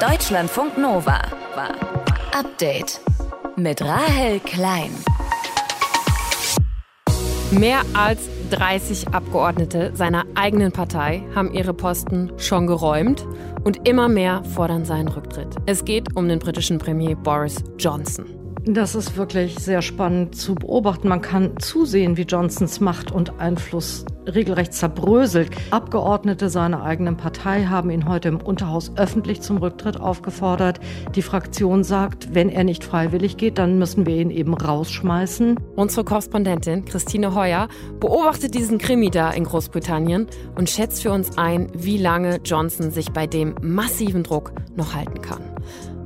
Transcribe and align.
Deutschlandfunk 0.00 0.78
Nova. 0.78 1.20
Update 2.32 3.00
mit 3.56 3.82
Rahel 3.82 4.38
Klein. 4.38 4.92
Mehr 7.50 7.80
als 7.94 8.28
30 8.50 9.08
Abgeordnete 9.08 9.90
seiner 9.96 10.24
eigenen 10.36 10.70
Partei 10.70 11.24
haben 11.34 11.52
ihre 11.52 11.74
Posten 11.74 12.30
schon 12.36 12.68
geräumt 12.68 13.26
und 13.64 13.88
immer 13.88 14.08
mehr 14.08 14.44
fordern 14.44 14.84
seinen 14.84 15.08
Rücktritt. 15.08 15.56
Es 15.66 15.84
geht 15.84 16.14
um 16.14 16.28
den 16.28 16.38
britischen 16.38 16.78
Premier 16.78 17.16
Boris 17.16 17.64
Johnson. 17.76 18.37
Das 18.70 18.94
ist 18.94 19.16
wirklich 19.16 19.58
sehr 19.58 19.80
spannend 19.80 20.36
zu 20.36 20.54
beobachten. 20.54 21.08
Man 21.08 21.22
kann 21.22 21.58
zusehen, 21.58 22.18
wie 22.18 22.22
Johnsons 22.22 22.80
Macht 22.80 23.10
und 23.10 23.40
Einfluss 23.40 24.04
regelrecht 24.26 24.74
zerbröselt. 24.74 25.48
Abgeordnete 25.70 26.50
seiner 26.50 26.82
eigenen 26.82 27.16
Partei 27.16 27.64
haben 27.64 27.88
ihn 27.88 28.06
heute 28.06 28.28
im 28.28 28.36
Unterhaus 28.36 28.92
öffentlich 28.96 29.40
zum 29.40 29.56
Rücktritt 29.56 29.98
aufgefordert. 29.98 30.80
Die 31.14 31.22
Fraktion 31.22 31.82
sagt, 31.82 32.34
wenn 32.34 32.50
er 32.50 32.62
nicht 32.62 32.84
freiwillig 32.84 33.38
geht, 33.38 33.56
dann 33.56 33.78
müssen 33.78 34.04
wir 34.04 34.16
ihn 34.16 34.30
eben 34.30 34.52
rausschmeißen. 34.52 35.56
Unsere 35.74 36.04
Korrespondentin 36.04 36.84
Christine 36.84 37.34
Heuer 37.34 37.68
beobachtet 38.00 38.54
diesen 38.54 38.76
Krimi 38.76 39.08
da 39.08 39.30
in 39.30 39.44
Großbritannien 39.44 40.26
und 40.56 40.68
schätzt 40.68 41.00
für 41.00 41.12
uns 41.12 41.38
ein, 41.38 41.68
wie 41.72 41.96
lange 41.96 42.40
Johnson 42.44 42.90
sich 42.90 43.12
bei 43.12 43.26
dem 43.26 43.54
massiven 43.62 44.24
Druck 44.24 44.52
noch 44.76 44.94
halten 44.94 45.22
kann. 45.22 45.40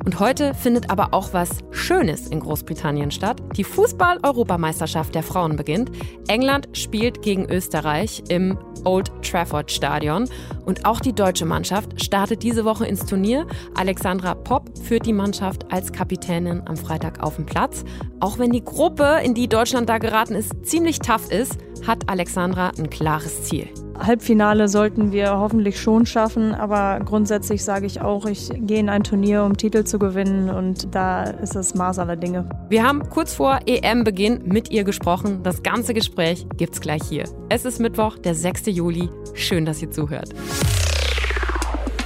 Und 0.04 0.18
heute 0.18 0.54
findet 0.54 0.90
aber 0.90 1.14
auch 1.14 1.32
was 1.32 1.58
Schönes 1.70 2.26
in 2.26 2.40
Großbritannien 2.40 3.10
statt. 3.10 3.40
Die 3.56 3.64
Fußball-Europameisterschaft 3.64 5.14
der 5.14 5.22
Frauen 5.22 5.56
beginnt. 5.56 5.92
England 6.28 6.68
spielt 6.72 7.22
gegen 7.22 7.48
Österreich 7.48 8.22
im 8.28 8.58
Old 8.84 9.12
Trafford 9.22 9.70
Stadion. 9.70 10.28
Und 10.64 10.84
auch 10.86 11.00
die 11.00 11.12
deutsche 11.12 11.44
Mannschaft 11.44 12.02
startet 12.02 12.42
diese 12.42 12.64
Woche 12.64 12.86
ins 12.86 13.06
Turnier. 13.06 13.46
Alexandra 13.74 14.34
Popp 14.34 14.76
führt 14.78 15.06
die 15.06 15.12
Mannschaft 15.12 15.72
als 15.72 15.92
Kapitänin 15.92 16.62
am 16.66 16.76
Freitag 16.76 17.22
auf 17.22 17.36
den 17.36 17.46
Platz. 17.46 17.84
Auch 18.18 18.38
wenn 18.38 18.50
die 18.50 18.64
Gruppe, 18.64 19.20
in 19.22 19.34
die 19.34 19.48
Deutschland 19.48 19.88
da 19.88 19.98
geraten 19.98 20.34
ist, 20.34 20.66
ziemlich 20.66 20.98
tough 20.98 21.30
ist, 21.30 21.58
hat 21.86 22.08
Alexandra 22.08 22.72
ein 22.76 22.90
klares 22.90 23.44
Ziel. 23.44 23.68
Halbfinale 24.02 24.68
sollten 24.68 25.12
wir 25.12 25.38
hoffentlich 25.38 25.80
schon 25.80 26.06
schaffen, 26.06 26.54
aber 26.54 27.00
grundsätzlich 27.04 27.64
sage 27.64 27.86
ich 27.86 28.00
auch, 28.00 28.26
ich 28.26 28.50
gehe 28.54 28.80
in 28.80 28.88
ein 28.88 29.04
Turnier, 29.04 29.44
um 29.44 29.56
Titel 29.56 29.84
zu 29.84 29.98
gewinnen 29.98 30.50
und 30.50 30.94
da 30.94 31.24
ist 31.24 31.54
das 31.54 31.74
Maß 31.74 31.98
aller 31.98 32.16
Dinge. 32.16 32.48
Wir 32.68 32.82
haben 32.82 33.08
kurz 33.08 33.34
vor 33.34 33.60
EM-Beginn 33.66 34.42
mit 34.44 34.70
ihr 34.70 34.84
gesprochen. 34.84 35.42
Das 35.42 35.62
ganze 35.62 35.94
Gespräch 35.94 36.46
gibt's 36.56 36.80
gleich 36.80 37.02
hier. 37.02 37.24
Es 37.48 37.64
ist 37.64 37.78
Mittwoch, 37.78 38.18
der 38.18 38.34
6. 38.34 38.66
Juli. 38.66 39.08
Schön, 39.34 39.64
dass 39.64 39.80
ihr 39.82 39.90
zuhört. 39.90 40.30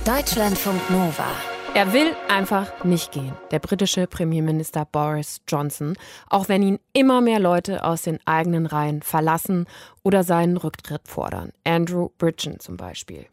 Deutschlandfunk 0.05 0.91
Nova. 0.91 1.56
Er 1.77 1.93
will 1.93 2.17
einfach 2.31 2.85
nicht 2.85 3.13
gehen, 3.13 3.35
der 3.51 3.59
britische 3.59 4.07
Premierminister 4.07 4.87
Boris 4.91 5.43
Johnson, 5.47 5.95
auch 6.31 6.49
wenn 6.49 6.63
ihn 6.63 6.79
immer 6.95 7.21
mehr 7.21 7.39
Leute 7.39 7.85
aus 7.85 8.01
den 8.01 8.19
eigenen 8.25 8.65
Reihen 8.65 9.03
verlassen 9.03 9.67
oder 10.03 10.25
seinen 10.25 10.57
Rücktritt 10.57 11.07
fordern. 11.07 11.53
Andrew 11.65 12.09
Bridgen 12.17 12.61
zum 12.61 12.79
Beispiel. 12.79 13.27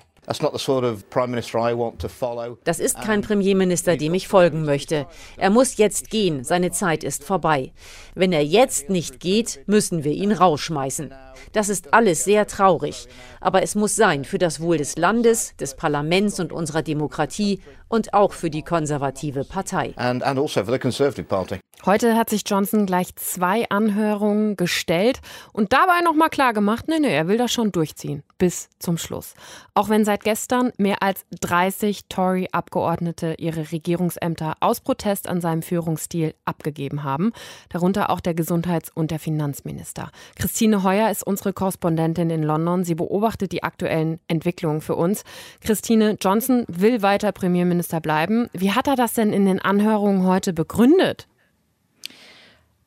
Das 2.63 2.79
ist 2.79 3.01
kein 3.01 3.21
Premierminister, 3.21 3.97
dem 3.97 4.13
ich 4.13 4.27
folgen 4.27 4.63
möchte. 4.63 5.05
Er 5.37 5.49
muss 5.49 5.77
jetzt 5.77 6.09
gehen. 6.09 6.45
Seine 6.45 6.71
Zeit 6.71 7.03
ist 7.03 7.25
vorbei. 7.25 7.73
Wenn 8.15 8.31
er 8.31 8.43
jetzt 8.43 8.89
nicht 8.89 9.19
geht, 9.19 9.61
müssen 9.67 10.05
wir 10.05 10.13
ihn 10.13 10.31
rausschmeißen. 10.31 11.13
Das 11.51 11.67
ist 11.67 11.93
alles 11.93 12.23
sehr 12.23 12.47
traurig. 12.47 13.07
Aber 13.41 13.63
es 13.63 13.75
muss 13.75 13.95
sein 13.95 14.23
für 14.23 14.37
das 14.37 14.61
Wohl 14.61 14.77
des 14.77 14.97
Landes, 14.97 15.57
des 15.57 15.75
Parlaments 15.75 16.39
und 16.39 16.53
unserer 16.53 16.83
Demokratie 16.83 17.59
und 17.93 18.15
auch 18.15 18.33
für 18.33 18.49
die 18.49 18.63
konservative 18.63 19.43
Partei. 19.43 19.93
And, 19.97 20.23
and 20.23 20.39
also 20.39 20.63
for 20.63 20.73
the 20.73 20.79
Conservative 20.79 21.27
Party. 21.27 21.59
Heute 21.85 22.15
hat 22.15 22.29
sich 22.29 22.43
Johnson 22.45 22.85
gleich 22.85 23.13
zwei 23.17 23.69
Anhörungen 23.69 24.55
gestellt 24.55 25.19
und 25.51 25.73
dabei 25.73 25.99
nochmal 26.01 26.29
klar 26.29 26.53
gemacht, 26.53 26.85
nee, 26.87 26.97
nee, 26.99 27.13
er 27.13 27.27
will 27.27 27.37
das 27.37 27.51
schon 27.51 27.71
durchziehen. 27.73 28.23
Bis 28.37 28.69
zum 28.79 28.97
Schluss. 28.97 29.33
Auch 29.73 29.89
wenn 29.89 30.05
seit 30.05 30.23
gestern 30.23 30.71
mehr 30.77 31.03
als 31.03 31.25
30 31.41 32.05
Tory-Abgeordnete 32.07 33.35
ihre 33.37 33.71
Regierungsämter 33.71 34.55
aus 34.59 34.79
Protest 34.79 35.27
an 35.27 35.41
seinem 35.41 35.61
Führungsstil 35.61 36.35
abgegeben 36.45 37.03
haben. 37.03 37.31
Darunter 37.69 38.09
auch 38.09 38.21
der 38.21 38.33
Gesundheits- 38.33 38.91
und 38.93 39.11
der 39.11 39.19
Finanzminister. 39.19 40.09
Christine 40.35 40.83
Heuer 40.83 41.11
ist 41.11 41.27
unsere 41.27 41.53
Korrespondentin 41.53 42.29
in 42.29 42.43
London. 42.43 42.85
Sie 42.85 42.95
beobachtet 42.95 43.51
die 43.51 43.63
aktuellen 43.63 44.19
Entwicklungen 44.27 44.81
für 44.81 44.95
uns. 44.95 45.23
Christine, 45.61 46.17
Johnson 46.19 46.65
will 46.67 47.01
weiter 47.01 47.31
Premierminister 47.33 47.82
bleiben. 47.99 48.49
Wie 48.53 48.71
hat 48.71 48.87
er 48.87 48.95
das 48.95 49.13
denn 49.13 49.33
in 49.33 49.45
den 49.45 49.61
Anhörungen 49.61 50.25
heute 50.25 50.53
begründet? 50.53 51.27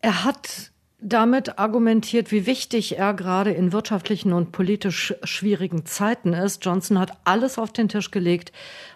Er 0.01 0.25
hat 0.25 0.71
damit 0.99 1.59
argumentiert, 1.59 2.33
wie 2.33 2.47
wichtig 2.47 2.99
er 2.99 3.13
gerade 3.13 3.51
in 3.51 3.73
wirtschaftlichen 3.73 4.33
und 4.33 4.51
politisch 4.51 5.15
schwierigen 5.25 5.85
Zeiten 5.85 6.33
ist. 6.33 6.65
Johnson 6.65 6.99
hat 6.99 7.13
alles 7.25 7.59
auf 7.59 7.73
den 7.73 7.89
Tisch 7.89 8.11
gelegt, 8.11 8.51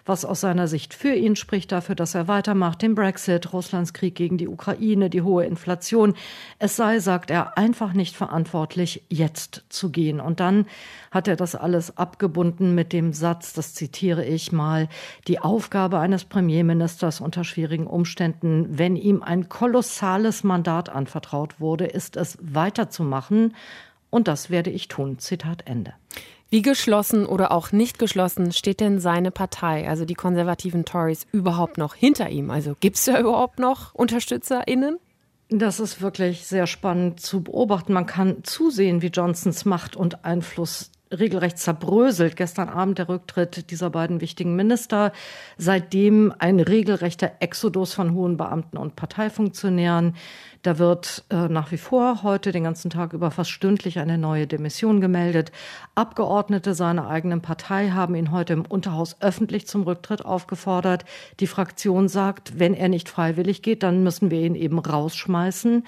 was 0.05 0.25
aus 0.25 0.41
seiner 0.41 0.67
Sicht 0.67 0.95
für 0.95 1.13
ihn 1.13 1.35
spricht, 1.35 1.71
dafür, 1.71 1.93
dass 1.93 2.15
er 2.15 2.27
weitermacht, 2.27 2.81
den 2.81 2.95
Brexit, 2.95 3.53
Russlands 3.53 3.93
Krieg 3.93 4.15
gegen 4.15 4.37
die 4.37 4.47
Ukraine, 4.47 5.11
die 5.11 5.21
hohe 5.21 5.45
Inflation. 5.45 6.15
Es 6.57 6.75
sei, 6.75 6.99
sagt 6.99 7.29
er, 7.29 7.57
einfach 7.57 7.93
nicht 7.93 8.15
verantwortlich, 8.15 9.03
jetzt 9.09 9.63
zu 9.69 9.91
gehen. 9.91 10.19
Und 10.19 10.39
dann 10.39 10.65
hat 11.11 11.27
er 11.27 11.35
das 11.35 11.55
alles 11.55 11.97
abgebunden 11.97 12.73
mit 12.73 12.93
dem 12.93 13.13
Satz, 13.13 13.53
das 13.53 13.73
zitiere 13.73 14.25
ich 14.25 14.51
mal, 14.51 14.87
die 15.27 15.39
Aufgabe 15.39 15.99
eines 15.99 16.23
Premierministers 16.23 17.19
unter 17.19 17.43
schwierigen 17.43 17.85
Umständen, 17.85 18.67
wenn 18.71 18.95
ihm 18.95 19.21
ein 19.21 19.49
kolossales 19.49 20.43
Mandat 20.43 20.89
anvertraut 20.89 21.59
wurde, 21.59 21.85
ist 21.85 22.15
es 22.15 22.37
weiterzumachen. 22.41 23.55
Und 24.09 24.27
das 24.27 24.49
werde 24.49 24.71
ich 24.71 24.87
tun. 24.87 25.19
Zitat 25.19 25.63
Ende. 25.67 25.93
Wie 26.49 26.61
geschlossen 26.61 27.25
oder 27.25 27.51
auch 27.51 27.71
nicht 27.71 27.97
geschlossen 27.97 28.51
steht 28.51 28.81
denn 28.81 28.99
seine 28.99 29.31
Partei, 29.31 29.87
also 29.87 30.03
die 30.03 30.15
konservativen 30.15 30.83
Tories, 30.83 31.25
überhaupt 31.31 31.77
noch 31.77 31.95
hinter 31.95 32.29
ihm? 32.29 32.51
Also 32.51 32.75
gibt 32.77 32.97
es 32.97 33.05
da 33.05 33.17
überhaupt 33.19 33.57
noch 33.57 33.95
UnterstützerInnen? 33.95 34.99
Das 35.47 35.79
ist 35.79 36.01
wirklich 36.01 36.45
sehr 36.45 36.67
spannend 36.67 37.21
zu 37.21 37.41
beobachten. 37.43 37.93
Man 37.93 38.05
kann 38.05 38.43
zusehen, 38.43 39.01
wie 39.01 39.07
Johnsons 39.07 39.63
Macht 39.65 39.95
und 39.95 40.25
Einfluss 40.25 40.91
regelrecht 41.11 41.57
zerbröselt. 41.57 42.35
Gestern 42.35 42.69
Abend 42.69 42.97
der 42.97 43.09
Rücktritt 43.09 43.69
dieser 43.71 43.89
beiden 43.89 44.21
wichtigen 44.21 44.55
Minister. 44.55 45.11
Seitdem 45.57 46.33
ein 46.39 46.59
regelrechter 46.59 47.31
Exodus 47.39 47.93
von 47.93 48.13
hohen 48.13 48.37
Beamten 48.37 48.77
und 48.77 48.95
Parteifunktionären. 48.95 50.15
Da 50.61 50.77
wird 50.77 51.23
äh, 51.31 51.47
nach 51.47 51.71
wie 51.71 51.77
vor 51.77 52.21
heute 52.21 52.51
den 52.51 52.63
ganzen 52.63 52.91
Tag 52.91 53.13
über 53.13 53.31
fast 53.31 53.49
stündlich 53.49 53.97
eine 53.97 54.19
neue 54.19 54.45
Demission 54.45 55.01
gemeldet. 55.01 55.51
Abgeordnete 55.95 56.75
seiner 56.75 57.09
eigenen 57.09 57.41
Partei 57.41 57.89
haben 57.89 58.13
ihn 58.13 58.31
heute 58.31 58.53
im 58.53 58.65
Unterhaus 58.65 59.17
öffentlich 59.21 59.65
zum 59.67 59.83
Rücktritt 59.83 60.23
aufgefordert. 60.23 61.03
Die 61.39 61.47
Fraktion 61.47 62.07
sagt, 62.07 62.59
wenn 62.59 62.75
er 62.75 62.89
nicht 62.89 63.09
freiwillig 63.09 63.63
geht, 63.63 63.81
dann 63.81 64.03
müssen 64.03 64.29
wir 64.29 64.41
ihn 64.41 64.55
eben 64.55 64.77
rausschmeißen. 64.77 65.83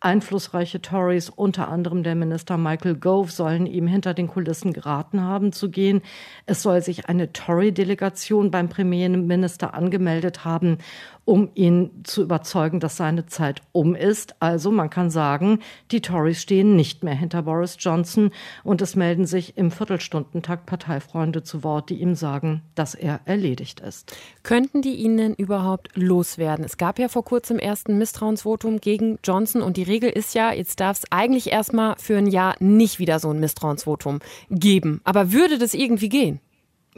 Einflussreiche 0.00 0.80
Tories, 0.80 1.28
unter 1.28 1.68
anderem 1.68 2.02
der 2.02 2.14
Minister 2.14 2.56
Michael 2.56 2.94
Gove, 2.94 3.30
sollen 3.32 3.66
ihm 3.66 3.86
hinter 3.86 4.14
den 4.14 4.28
Kulissen 4.28 4.72
geraten 4.72 5.20
haben 5.22 5.52
zu 5.52 5.70
gehen. 5.70 6.02
Es 6.46 6.62
soll 6.62 6.82
sich 6.82 7.08
eine 7.08 7.32
Tory-Delegation 7.32 8.50
beim 8.50 8.68
Premierminister 8.68 9.74
angemeldet 9.74 10.44
haben, 10.44 10.78
um 11.28 11.50
ihn 11.54 11.90
zu 12.04 12.22
überzeugen, 12.22 12.80
dass 12.80 12.96
seine 12.96 13.26
Zeit 13.26 13.60
um 13.72 13.94
ist. 13.94 14.36
Also 14.40 14.70
man 14.70 14.88
kann 14.88 15.10
sagen, 15.10 15.58
die 15.90 16.00
Tories 16.00 16.40
stehen 16.40 16.74
nicht 16.74 17.04
mehr 17.04 17.14
hinter 17.14 17.42
Boris 17.42 17.76
Johnson 17.78 18.30
und 18.64 18.80
es 18.80 18.96
melden 18.96 19.26
sich 19.26 19.58
im 19.58 19.70
Viertelstundentakt 19.70 20.64
Parteifreunde 20.64 21.42
zu 21.42 21.62
Wort, 21.62 21.90
die 21.90 22.00
ihm 22.00 22.14
sagen, 22.14 22.62
dass 22.74 22.94
er 22.94 23.20
erledigt 23.26 23.80
ist. 23.80 24.16
Könnten 24.42 24.80
die 24.80 24.94
ihn 24.94 25.18
denn 25.18 25.34
überhaupt 25.34 25.90
loswerden? 25.94 26.64
Es 26.64 26.78
gab 26.78 26.98
ja 26.98 27.08
vor 27.08 27.26
kurzem 27.26 27.58
erst 27.60 27.90
ein 27.90 27.98
Misstrauensvotum 27.98 28.80
gegen 28.80 29.18
Johnson 29.22 29.60
und 29.60 29.76
die 29.76 29.82
Regel 29.82 30.08
ist 30.08 30.34
ja, 30.34 30.54
jetzt 30.54 30.80
darf 30.80 30.96
es 30.96 31.12
eigentlich 31.12 31.52
erstmal 31.52 31.96
für 31.98 32.16
ein 32.16 32.28
Jahr 32.28 32.54
nicht 32.58 33.00
wieder 33.00 33.18
so 33.18 33.28
ein 33.28 33.38
Misstrauensvotum 33.38 34.20
geben. 34.48 35.02
Aber 35.04 35.30
würde 35.30 35.58
das 35.58 35.74
irgendwie 35.74 36.08
gehen? 36.08 36.40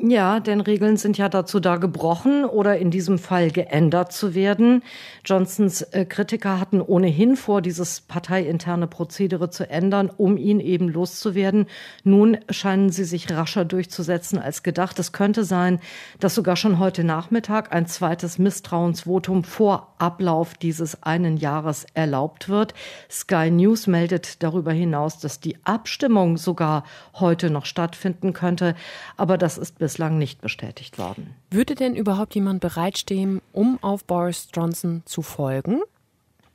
Ja, 0.02 0.40
denn 0.40 0.62
Regeln 0.62 0.96
sind 0.96 1.18
ja 1.18 1.28
dazu 1.28 1.60
da, 1.60 1.76
gebrochen 1.76 2.46
oder 2.46 2.78
in 2.78 2.90
diesem 2.90 3.18
Fall 3.18 3.50
geändert 3.50 4.12
zu 4.12 4.34
werden. 4.34 4.82
Johnsons 5.26 5.82
äh, 5.82 6.06
Kritiker 6.06 6.58
hatten 6.58 6.80
ohnehin 6.80 7.36
vor, 7.36 7.60
dieses 7.60 8.00
parteiinterne 8.00 8.86
Prozedere 8.86 9.50
zu 9.50 9.68
ändern, 9.68 10.10
um 10.16 10.38
ihn 10.38 10.58
eben 10.58 10.88
loszuwerden. 10.88 11.66
Nun 12.02 12.38
scheinen 12.48 12.90
sie 12.90 13.04
sich 13.04 13.30
rascher 13.30 13.66
durchzusetzen 13.66 14.38
als 14.38 14.62
gedacht. 14.62 14.98
Es 14.98 15.12
könnte 15.12 15.44
sein, 15.44 15.80
dass 16.18 16.34
sogar 16.34 16.56
schon 16.56 16.78
heute 16.78 17.04
Nachmittag 17.04 17.70
ein 17.70 17.86
zweites 17.86 18.38
Misstrauensvotum 18.38 19.44
vor 19.44 19.94
Ablauf 19.98 20.54
dieses 20.54 21.02
einen 21.02 21.36
Jahres 21.36 21.84
erlaubt 21.92 22.48
wird. 22.48 22.72
Sky 23.10 23.50
News 23.50 23.86
meldet 23.86 24.42
darüber 24.42 24.72
hinaus, 24.72 25.18
dass 25.18 25.40
die 25.40 25.58
Abstimmung 25.64 26.38
sogar 26.38 26.84
heute 27.12 27.50
noch 27.50 27.66
stattfinden 27.66 28.32
könnte. 28.32 28.74
Aber 29.18 29.36
das 29.36 29.58
ist 29.58 29.78
bis 29.78 29.89
bislang 29.90 30.18
nicht 30.18 30.40
bestätigt 30.40 30.98
worden. 30.98 31.34
Würde 31.50 31.74
denn 31.74 31.96
überhaupt 31.96 32.36
jemand 32.36 32.60
bereitstehen, 32.60 33.42
um 33.52 33.82
auf 33.82 34.04
Boris 34.04 34.46
Johnson 34.54 35.02
zu 35.04 35.20
folgen? 35.20 35.80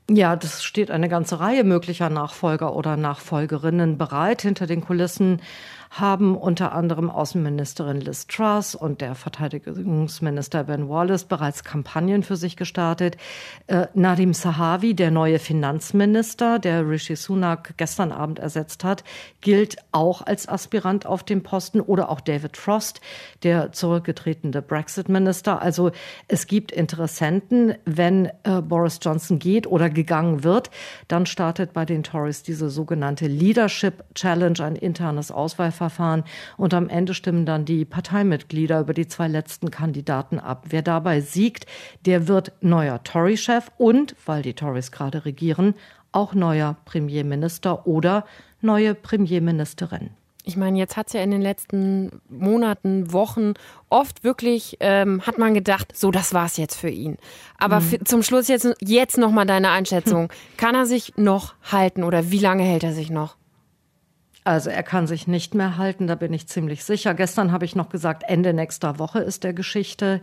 Ja, 0.10 0.38
das 0.38 0.64
steht 0.64 0.90
eine 0.90 1.10
ganze 1.10 1.42
Reihe 1.42 1.66
möglicher 1.66 2.10
Nachfolger 2.10 2.74
oder 2.78 2.96
Nachfolgerinnen 2.96 3.98
bereit. 3.98 4.42
Hinter 4.42 4.68
den 4.68 4.80
Kulissen 4.80 5.42
haben 6.00 6.36
unter 6.36 6.74
anderem 6.74 7.10
Außenministerin 7.10 8.02
Liz 8.02 8.28
Truss 8.28 8.76
und 8.76 9.00
der 9.00 9.16
Verteidigungsminister 9.16 10.66
Ben 10.66 10.90
Wallace 10.90 11.24
bereits 11.24 11.64
Kampagnen 11.64 12.22
für 12.22 12.36
sich 12.36 12.58
gestartet. 12.58 13.16
Äh, 13.68 13.88
Nadim 13.94 14.34
Sahavi, 14.34 14.94
der 14.94 15.10
neue 15.10 15.40
Finanzminister, 15.40 16.60
der 16.60 16.88
Rishi 16.88 17.16
Sunak 17.16 17.76
gestern 17.78 18.12
Abend 18.12 18.40
ersetzt 18.40 18.84
hat, 18.84 19.06
gilt 19.40 19.78
auch 19.94 20.22
als 20.22 20.50
Aspirant 20.50 21.06
auf 21.06 21.24
dem 21.24 21.44
Posten 21.44 21.80
oder 21.80 22.10
auch 22.10 22.20
David 22.20 22.58
Frost, 22.58 23.00
der 23.44 23.72
zurückgetretene 23.72 24.62
Brexit-Minister. 24.62 25.62
Also 25.62 25.92
es 26.28 26.48
gibt 26.48 26.74
Interessenten. 26.74 27.76
Wenn 27.86 28.26
äh, 28.44 28.62
Boris 28.62 29.00
Johnson 29.02 29.40
geht 29.40 29.66
oder 29.66 29.90
gegangen 29.90 30.44
wird, 30.44 30.72
dann 31.08 31.26
startet 31.26 31.72
bei 31.72 31.86
den 31.86 32.04
Tories 32.04 32.44
diese 32.44 32.70
sogenannte 32.70 33.28
Leadership 33.28 34.04
Challenge, 34.14 34.60
ein 34.60 34.76
internes 34.76 35.32
Auswahlverfahren 35.32 35.85
Wahlverfahren 35.86 36.24
und 36.58 36.74
am 36.74 36.90
Ende 36.90 37.14
stimmen 37.14 37.46
dann 37.46 37.66
die 37.66 37.86
Parteimitglieder 37.86 38.80
über 38.80 38.94
die 38.94 39.08
zwei 39.08 39.28
letzten 39.28 39.72
Kandidaten 39.72 40.40
ab. 40.40 40.66
Wer 40.70 40.82
dabei 40.82 41.22
siegt, 41.22 41.66
der 42.06 42.28
wird 42.28 42.52
neuer 42.62 43.04
Tory-Chef 43.04 43.72
und, 43.78 44.16
weil 44.26 44.42
die 44.42 44.54
Tories 44.54 44.92
gerade 44.92 45.26
regieren, 45.26 45.76
auch 46.12 46.34
neuer 46.34 46.78
Premierminister 46.86 47.86
oder 47.88 48.26
neue 48.62 48.96
Premierministerin. 48.96 50.12
Ich 50.48 50.56
meine, 50.56 50.78
jetzt 50.78 50.96
hat 50.96 51.08
es 51.08 51.14
ja 51.14 51.24
in 51.24 51.32
den 51.32 51.42
letzten 51.42 52.22
Monaten, 52.30 53.12
Wochen 53.12 53.56
oft 53.90 54.24
wirklich, 54.24 54.78
ähm, 54.80 55.22
hat 55.26 55.40
man 55.40 55.56
gedacht, 55.56 55.98
so, 55.98 56.12
das 56.12 56.36
war's 56.36 56.58
jetzt 56.58 56.76
für 56.76 56.90
ihn. 56.90 57.18
Aber 57.58 57.80
mhm. 57.80 58.06
zum 58.06 58.22
Schluss 58.22 58.48
jetzt, 58.48 58.68
jetzt 58.80 59.18
nochmal 59.18 59.48
deine 59.48 59.72
Einschätzung. 59.72 60.30
Kann 60.58 60.76
er 60.76 60.86
sich 60.86 61.14
noch 61.18 61.56
halten 61.64 62.04
oder 62.04 62.30
wie 62.30 62.40
lange 62.40 62.64
hält 62.64 62.84
er 62.84 62.94
sich 62.94 63.10
noch? 63.10 63.38
Also 64.46 64.70
er 64.70 64.84
kann 64.84 65.08
sich 65.08 65.26
nicht 65.26 65.56
mehr 65.56 65.76
halten, 65.76 66.06
da 66.06 66.14
bin 66.14 66.32
ich 66.32 66.48
ziemlich 66.48 66.84
sicher. 66.84 67.16
Gestern 67.16 67.52
habe 67.52 67.66
ich 67.66 67.76
noch 67.76 67.90
gesagt, 67.90 68.22
Ende 68.28 68.54
nächster 68.54 69.00
Woche 69.00 69.20
ist 69.20 69.44
der 69.44 69.54
Geschichte. 69.54 70.22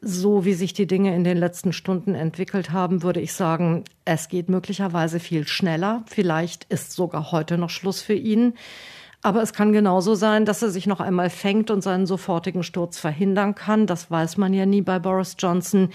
So 0.00 0.44
wie 0.44 0.54
sich 0.54 0.72
die 0.72 0.86
Dinge 0.86 1.16
in 1.16 1.24
den 1.24 1.36
letzten 1.36 1.72
Stunden 1.72 2.14
entwickelt 2.14 2.70
haben, 2.70 3.02
würde 3.02 3.20
ich 3.20 3.32
sagen, 3.32 3.82
es 4.04 4.28
geht 4.28 4.48
möglicherweise 4.48 5.18
viel 5.18 5.48
schneller. 5.48 6.04
Vielleicht 6.06 6.62
ist 6.64 6.92
sogar 6.92 7.32
heute 7.32 7.58
noch 7.58 7.70
Schluss 7.70 8.00
für 8.00 8.14
ihn. 8.14 8.54
Aber 9.22 9.42
es 9.42 9.52
kann 9.52 9.72
genauso 9.72 10.14
sein, 10.14 10.44
dass 10.44 10.62
er 10.62 10.70
sich 10.70 10.86
noch 10.86 11.00
einmal 11.00 11.28
fängt 11.28 11.72
und 11.72 11.82
seinen 11.82 12.06
sofortigen 12.06 12.62
Sturz 12.62 13.00
verhindern 13.00 13.56
kann. 13.56 13.88
Das 13.88 14.12
weiß 14.12 14.36
man 14.36 14.54
ja 14.54 14.64
nie 14.64 14.82
bei 14.82 15.00
Boris 15.00 15.34
Johnson. 15.36 15.88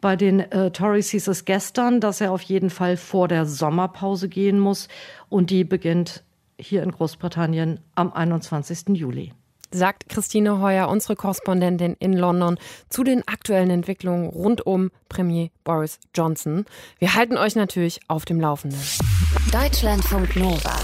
Bei 0.00 0.16
den 0.16 0.40
äh, 0.40 0.70
Tories 0.70 1.10
hieß 1.10 1.28
es 1.28 1.44
gestern, 1.44 2.00
dass 2.00 2.22
er 2.22 2.32
auf 2.32 2.40
jeden 2.40 2.70
Fall 2.70 2.96
vor 2.96 3.28
der 3.28 3.44
Sommerpause 3.44 4.30
gehen 4.30 4.58
muss. 4.58 4.88
Und 5.28 5.50
die 5.50 5.64
beginnt 5.64 6.24
hier 6.58 6.82
in 6.82 6.92
Großbritannien 6.92 7.80
am 7.94 8.12
21. 8.12 8.96
Juli. 8.96 9.32
Sagt 9.70 10.08
Christine 10.08 10.60
Heuer, 10.60 10.88
unsere 10.88 11.14
Korrespondentin 11.14 11.94
in 11.98 12.14
London, 12.14 12.58
zu 12.88 13.04
den 13.04 13.26
aktuellen 13.28 13.68
Entwicklungen 13.68 14.28
rund 14.28 14.64
um 14.66 14.90
Premier 15.10 15.50
Boris 15.62 16.00
Johnson. 16.14 16.64
Wir 16.98 17.14
halten 17.14 17.36
euch 17.36 17.54
natürlich 17.54 18.00
auf 18.08 18.24
dem 18.24 18.40
Laufenden. 18.40 18.80
Deutschlandfunk 19.52 20.36
Nova. 20.36 20.74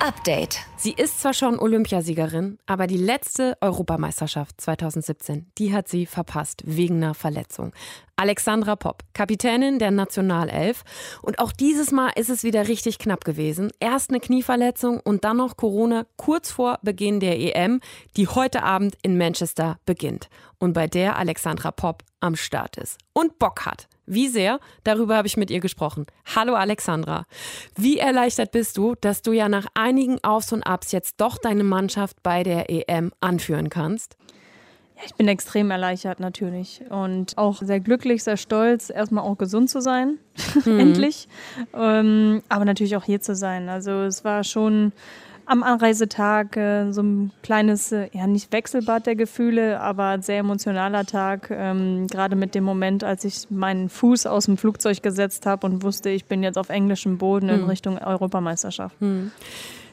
Update. 0.00 0.69
Sie 0.82 0.94
ist 0.94 1.20
zwar 1.20 1.34
schon 1.34 1.58
Olympiasiegerin, 1.58 2.58
aber 2.64 2.86
die 2.86 2.96
letzte 2.96 3.58
Europameisterschaft 3.60 4.58
2017, 4.62 5.44
die 5.58 5.74
hat 5.74 5.88
sie 5.88 6.06
verpasst 6.06 6.62
wegen 6.64 6.96
einer 6.96 7.12
Verletzung. 7.12 7.74
Alexandra 8.16 8.76
Popp, 8.76 9.02
Kapitänin 9.12 9.78
der 9.78 9.90
Nationalelf. 9.90 10.84
Und 11.20 11.38
auch 11.38 11.52
dieses 11.52 11.90
Mal 11.90 12.12
ist 12.16 12.30
es 12.30 12.44
wieder 12.44 12.66
richtig 12.66 12.98
knapp 12.98 13.26
gewesen. 13.26 13.70
Erst 13.78 14.08
eine 14.08 14.20
Knieverletzung 14.20 15.00
und 15.00 15.24
dann 15.24 15.36
noch 15.36 15.58
Corona 15.58 16.06
kurz 16.16 16.50
vor 16.50 16.78
Beginn 16.82 17.20
der 17.20 17.38
EM, 17.38 17.82
die 18.16 18.28
heute 18.28 18.62
Abend 18.62 18.96
in 19.02 19.18
Manchester 19.18 19.78
beginnt. 19.84 20.30
Und 20.58 20.72
bei 20.72 20.86
der 20.86 21.18
Alexandra 21.18 21.72
Popp 21.72 22.04
am 22.20 22.36
Start 22.36 22.78
ist. 22.78 22.96
Und 23.12 23.38
Bock 23.38 23.66
hat. 23.66 23.86
Wie 24.12 24.26
sehr? 24.26 24.58
Darüber 24.82 25.16
habe 25.16 25.28
ich 25.28 25.36
mit 25.36 25.52
ihr 25.52 25.60
gesprochen. 25.60 26.04
Hallo 26.34 26.54
Alexandra. 26.54 27.26
Wie 27.76 27.98
erleichtert 27.98 28.50
bist 28.50 28.76
du, 28.76 28.96
dass 29.00 29.22
du 29.22 29.30
ja 29.30 29.48
nach 29.48 29.66
einigen 29.74 30.18
Aufs 30.24 30.52
und 30.52 30.64
Abs 30.70 30.92
jetzt 30.92 31.20
doch 31.20 31.36
deine 31.36 31.64
Mannschaft 31.64 32.22
bei 32.22 32.44
der 32.44 32.70
EM 32.70 33.12
anführen 33.20 33.68
kannst? 33.70 34.16
Ich 35.04 35.14
bin 35.14 35.28
extrem 35.28 35.70
erleichtert 35.70 36.20
natürlich 36.20 36.82
und 36.90 37.36
auch 37.38 37.62
sehr 37.62 37.80
glücklich, 37.80 38.22
sehr 38.22 38.36
stolz, 38.36 38.90
erstmal 38.90 39.24
auch 39.24 39.36
gesund 39.36 39.70
zu 39.70 39.80
sein, 39.80 40.18
mhm. 40.64 40.78
endlich. 40.78 41.26
Ähm, 41.74 42.42
aber 42.48 42.64
natürlich 42.64 42.96
auch 42.96 43.04
hier 43.04 43.20
zu 43.20 43.34
sein. 43.34 43.68
Also 43.68 43.90
es 44.02 44.24
war 44.24 44.44
schon 44.44 44.92
am 45.46 45.64
Anreisetag 45.64 46.56
äh, 46.56 46.92
so 46.92 47.02
ein 47.02 47.32
kleines, 47.42 47.90
äh, 47.90 48.08
ja 48.12 48.28
nicht 48.28 48.52
Wechselbad 48.52 49.06
der 49.06 49.16
Gefühle, 49.16 49.80
aber 49.80 50.22
sehr 50.22 50.38
emotionaler 50.38 51.04
Tag. 51.04 51.50
Ähm, 51.50 52.06
Gerade 52.06 52.36
mit 52.36 52.54
dem 52.54 52.62
Moment, 52.62 53.02
als 53.02 53.24
ich 53.24 53.50
meinen 53.50 53.88
Fuß 53.88 54.26
aus 54.26 54.44
dem 54.44 54.56
Flugzeug 54.56 55.02
gesetzt 55.02 55.46
habe 55.46 55.66
und 55.66 55.82
wusste, 55.82 56.10
ich 56.10 56.26
bin 56.26 56.44
jetzt 56.44 56.58
auf 56.58 56.68
englischem 56.68 57.18
Boden 57.18 57.48
in 57.48 57.62
hm. 57.62 57.68
Richtung 57.68 57.98
Europameisterschaft. 57.98 58.94
Hm. 59.00 59.32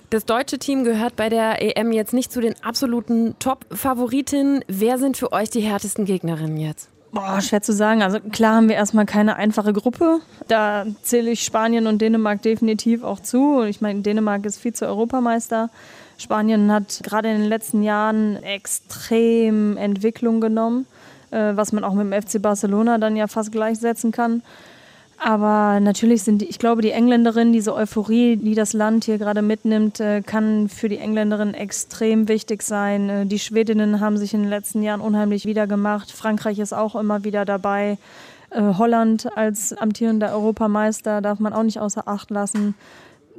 Das 0.10 0.24
deutsche 0.24 0.58
Team 0.58 0.86
gehört 0.86 1.18
bei 1.18 1.28
der 1.28 1.62
EM 1.62 1.92
jetzt 1.92 2.14
nicht 2.14 2.32
zu 2.32 2.40
den 2.40 2.56
absoluten 2.64 3.36
Top-Favoritinnen. 3.40 4.64
Wer 4.70 5.00
sind 5.00 5.18
für 5.18 5.34
euch 5.34 5.50
die 5.50 5.60
härtesten 5.60 6.06
Gegnerinnen 6.06 6.56
jetzt? 6.56 6.90
Boah, 7.12 7.42
schwer 7.42 7.62
zu 7.62 7.74
sagen. 7.74 8.02
Also 8.02 8.20
klar 8.22 8.56
haben 8.56 8.70
wir 8.70 8.76
erstmal 8.76 9.06
keine 9.06 9.36
einfache 9.36 9.74
Gruppe. 9.74 10.20
Da 10.48 10.86
zähle 11.02 11.32
ich 11.32 11.44
Spanien 11.44 11.88
und 11.88 12.02
Dänemark 12.02 12.42
definitiv 12.42 13.04
auch 13.04 13.20
zu. 13.20 13.64
Ich 13.64 13.82
meine, 13.82 14.02
Dänemark 14.02 14.46
ist 14.46 14.60
Vize-Europameister. 14.60 15.70
Spanien 16.18 16.72
hat 16.72 17.02
gerade 17.04 17.30
in 17.30 17.40
den 17.40 17.50
letzten 17.50 17.84
Jahren 17.84 18.42
extrem 18.44 19.76
Entwicklung 19.76 20.40
genommen, 20.40 20.88
äh, 21.32 21.52
was 21.56 21.74
man 21.74 21.84
auch 21.84 21.94
mit 21.94 22.06
dem 22.06 22.22
FC 22.22 22.42
Barcelona 22.42 22.98
dann 22.98 23.18
ja 23.18 23.28
fast 23.28 23.52
gleichsetzen 23.52 24.14
kann. 24.14 24.42
Aber 25.20 25.80
natürlich 25.80 26.22
sind 26.24 26.42
die, 26.42 26.46
ich 26.46 26.60
glaube, 26.60 26.84
die 26.84 26.92
Engländerin, 26.92 27.52
diese 27.52 27.74
Euphorie, 27.74 28.38
die 28.38 28.54
das 28.54 28.74
Land 28.74 29.06
hier 29.06 29.18
gerade 29.18 29.42
mitnimmt, 29.42 30.00
äh, 30.00 30.22
kann 30.22 30.70
für 30.70 30.90
die 30.90 31.00
Engländerin 31.00 31.56
extrem 31.56 32.28
wichtig 32.28 32.62
sein. 32.62 33.10
Äh, 33.10 33.26
die 33.26 33.40
Schwedinnen 33.40 34.00
haben 34.00 34.18
sich 34.18 34.36
in 34.36 34.42
den 34.42 34.50
letzten 34.50 34.84
Jahren 34.84 35.02
unheimlich 35.02 35.46
wiedergemacht. 35.46 36.12
Frankreich 36.12 36.60
ist 36.60 36.74
auch 36.74 36.96
immer 36.96 37.24
wieder 37.24 37.46
dabei. 37.46 37.98
Äh, 38.52 38.62
Holland 38.78 39.36
als 39.36 39.74
amtierender 39.74 40.34
Europameister 40.34 41.22
darf 41.22 41.40
man 41.40 41.54
auch 41.54 41.64
nicht 41.64 41.80
außer 41.80 42.08
Acht 42.08 42.30
lassen. 42.30 42.76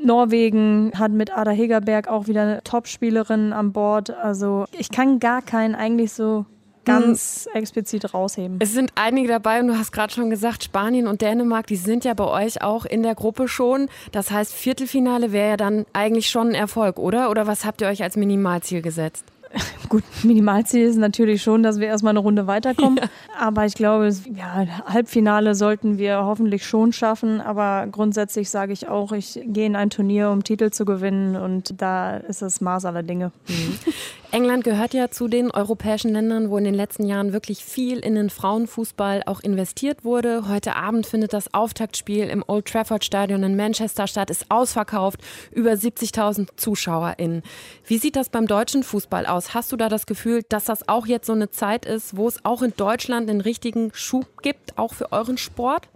Norwegen 0.02 0.92
hat 0.97 1.12
mit 1.12 1.37
Ada 1.37 1.52
Hegerberg 1.52 2.08
auch 2.08 2.26
wieder 2.26 2.42
eine 2.42 2.62
Top-Spielerin 2.64 3.52
an 3.52 3.73
Bord. 3.73 4.11
Also 4.11 4.66
ich 4.73 4.90
kann 4.90 5.20
gar 5.20 5.42
keinen 5.42 5.75
eigentlich 5.75 6.12
so 6.12 6.44
ganz 6.88 7.49
hm. 7.50 7.61
explizit 7.61 8.14
rausheben. 8.14 8.57
Es 8.61 8.73
sind 8.73 8.92
einige 8.95 9.28
dabei 9.28 9.61
und 9.61 9.68
du 9.68 9.78
hast 9.78 9.92
gerade 9.92 10.12
schon 10.12 10.30
gesagt, 10.30 10.64
Spanien 10.64 11.07
und 11.07 11.23
Dänemark, 11.23 11.66
die 11.66 11.76
sind 11.76 12.04
ja 12.04 12.14
bei 12.14 12.25
euch 12.25 12.62
auch 12.62 12.85
in 12.85 13.02
der 13.02 13.14
Gruppe 13.14 13.49
schon. 13.49 13.88
Das 14.12 14.30
heißt, 14.30 14.52
Viertelfinale 14.52 15.33
wäre 15.33 15.50
ja 15.50 15.57
dann 15.57 15.87
eigentlich 15.92 16.28
schon 16.28 16.49
ein 16.49 16.54
Erfolg, 16.54 16.99
oder? 16.99 17.30
Oder 17.30 17.47
was 17.47 17.64
habt 17.64 17.80
ihr 17.80 17.88
euch 17.88 18.02
als 18.02 18.16
Minimalziel 18.16 18.83
gesetzt? 18.83 19.25
Gut, 19.88 20.04
Minimalziel 20.23 20.87
ist 20.87 20.97
natürlich 20.97 21.42
schon, 21.42 21.62
dass 21.62 21.80
wir 21.80 21.87
erstmal 21.87 22.11
eine 22.11 22.18
Runde 22.18 22.47
weiterkommen. 22.47 22.99
Ja. 22.99 23.09
Aber 23.38 23.64
ich 23.64 23.75
glaube, 23.75 24.11
ja, 24.35 24.66
Halbfinale 24.87 25.54
sollten 25.54 25.99
wir 25.99 26.25
hoffentlich 26.25 26.66
schon 26.66 26.92
schaffen. 26.92 27.40
Aber 27.40 27.87
grundsätzlich 27.90 28.50
sage 28.50 28.73
ich 28.73 28.88
auch, 28.88 29.12
ich 29.12 29.40
gehe 29.45 29.66
in 29.66 29.76
ein 29.76 29.90
Turnier, 29.90 30.30
um 30.30 30.45
Titel 30.45 30.71
zu 30.71 30.85
gewinnen. 30.85 31.37
Und 31.37 31.80
da 31.80 32.16
ist 32.16 32.42
das 32.42 32.61
Maß 32.61 32.85
aller 32.85 33.02
Dinge. 33.02 33.33
Mhm. 33.49 33.78
England 34.30 34.62
gehört 34.62 34.92
ja 34.92 35.11
zu 35.11 35.26
den 35.26 35.50
europäischen 35.50 36.12
Ländern, 36.12 36.50
wo 36.50 36.58
in 36.58 36.64
den 36.64 36.75
letzten 36.75 37.06
Jahren 37.06 37.32
wirklich 37.32 37.64
viel 37.64 37.99
in 37.99 38.14
den 38.14 38.28
Frauenfußball 38.28 39.23
auch 39.25 39.40
investiert 39.40 40.04
wurde. 40.04 40.47
Heute 40.49 40.76
Abend 40.76 41.06
findet 41.06 41.32
das 41.32 41.54
Auftaktspiel 41.54 42.28
im 42.28 42.44
Old 42.47 42.66
Trafford 42.66 43.02
Stadion 43.02 43.42
in 43.42 43.56
Manchester 43.56 44.06
statt, 44.06 44.28
ist 44.28 44.50
ausverkauft, 44.50 45.20
über 45.50 45.73
70.000 45.73 46.49
ZuschauerInnen. 46.56 47.42
Wie 47.87 47.97
sieht 47.97 48.16
das 48.16 48.28
beim 48.28 48.47
deutschen 48.47 48.82
Fußball 48.82 49.25
aus? 49.25 49.54
Hast 49.54 49.73
du 49.73 49.76
da 49.78 49.88
das 49.88 50.04
Gefühl, 50.04 50.42
dass 50.47 50.64
das 50.64 50.87
auch 50.90 51.06
jetzt 51.06 51.26
so 51.26 51.32
eine 51.32 51.49
Zeit 51.49 51.87
ist, 51.87 52.14
wo 52.14 52.28
es 52.28 52.44
auch 52.44 52.61
in 52.61 52.75
Deutschland 52.76 53.30
den 53.30 53.40
richtigen 53.40 53.92
Schub 53.94 54.42
gibt, 54.42 54.76
auch 54.76 54.92
für 54.92 55.11
euren 55.11 55.38
Sport? 55.38 55.88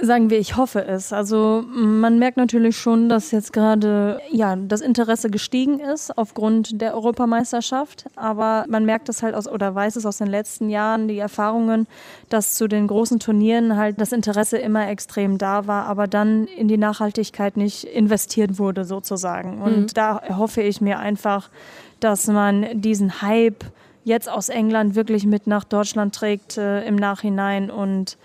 Sagen 0.00 0.28
wir, 0.28 0.40
ich 0.40 0.56
hoffe 0.56 0.84
es. 0.84 1.12
Also 1.12 1.64
man 1.68 2.18
merkt 2.18 2.36
natürlich 2.36 2.76
schon, 2.76 3.08
dass 3.08 3.30
jetzt 3.30 3.52
gerade 3.52 4.20
ja 4.32 4.56
das 4.56 4.80
Interesse 4.80 5.30
gestiegen 5.30 5.78
ist 5.78 6.18
aufgrund 6.18 6.80
der 6.80 6.94
Europameisterschaft. 6.94 8.06
Aber 8.16 8.64
man 8.68 8.84
merkt 8.84 9.08
es 9.08 9.22
halt 9.22 9.36
aus 9.36 9.46
oder 9.46 9.72
weiß 9.72 9.94
es 9.94 10.04
aus 10.04 10.18
den 10.18 10.26
letzten 10.26 10.68
Jahren, 10.68 11.06
die 11.06 11.18
Erfahrungen, 11.18 11.86
dass 12.28 12.54
zu 12.54 12.66
den 12.66 12.88
großen 12.88 13.20
Turnieren 13.20 13.76
halt 13.76 14.00
das 14.00 14.10
Interesse 14.10 14.58
immer 14.58 14.88
extrem 14.88 15.38
da 15.38 15.68
war, 15.68 15.86
aber 15.86 16.08
dann 16.08 16.46
in 16.46 16.66
die 16.66 16.78
Nachhaltigkeit 16.78 17.56
nicht 17.56 17.84
investiert 17.84 18.58
wurde 18.58 18.84
sozusagen. 18.84 19.62
Und 19.62 19.78
mhm. 19.78 19.86
da 19.94 20.22
hoffe 20.36 20.60
ich 20.62 20.80
mir 20.80 20.98
einfach, 20.98 21.50
dass 22.00 22.26
man 22.26 22.80
diesen 22.80 23.22
Hype 23.22 23.64
jetzt 24.02 24.28
aus 24.28 24.48
England 24.48 24.96
wirklich 24.96 25.24
mit 25.24 25.46
nach 25.46 25.64
Deutschland 25.64 26.14
trägt 26.14 26.58
äh, 26.58 26.84
im 26.84 26.96
Nachhinein 26.96 27.70
und 27.70 28.18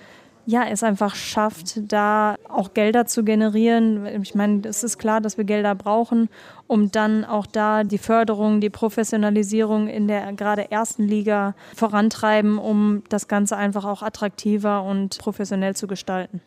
ja, 0.49 0.63
es 0.65 0.81
einfach 0.81 1.13
schafft, 1.13 1.79
da 1.91 2.35
auch 2.49 2.73
Gelder 2.73 3.05
zu 3.05 3.23
generieren. 3.23 4.23
Ich 4.23 4.33
meine, 4.33 4.67
es 4.67 4.83
ist 4.83 4.97
klar, 4.97 5.21
dass 5.21 5.37
wir 5.37 5.43
Gelder 5.45 5.75
brauchen, 5.75 6.27
um 6.65 6.91
dann 6.91 7.23
auch 7.23 7.45
da 7.45 7.83
die 7.83 7.99
Förderung, 7.99 8.59
die 8.59 8.71
Professionalisierung 8.71 9.87
in 9.87 10.07
der 10.07 10.33
gerade 10.33 10.71
ersten 10.71 11.03
Liga 11.03 11.53
vorantreiben, 11.75 12.57
um 12.57 13.03
das 13.09 13.27
Ganze 13.27 13.57
einfach 13.57 13.85
auch 13.85 14.01
attraktiver 14.01 14.81
und 14.83 15.19
professionell 15.19 15.75
zu 15.75 15.85
gestalten. 15.85 16.41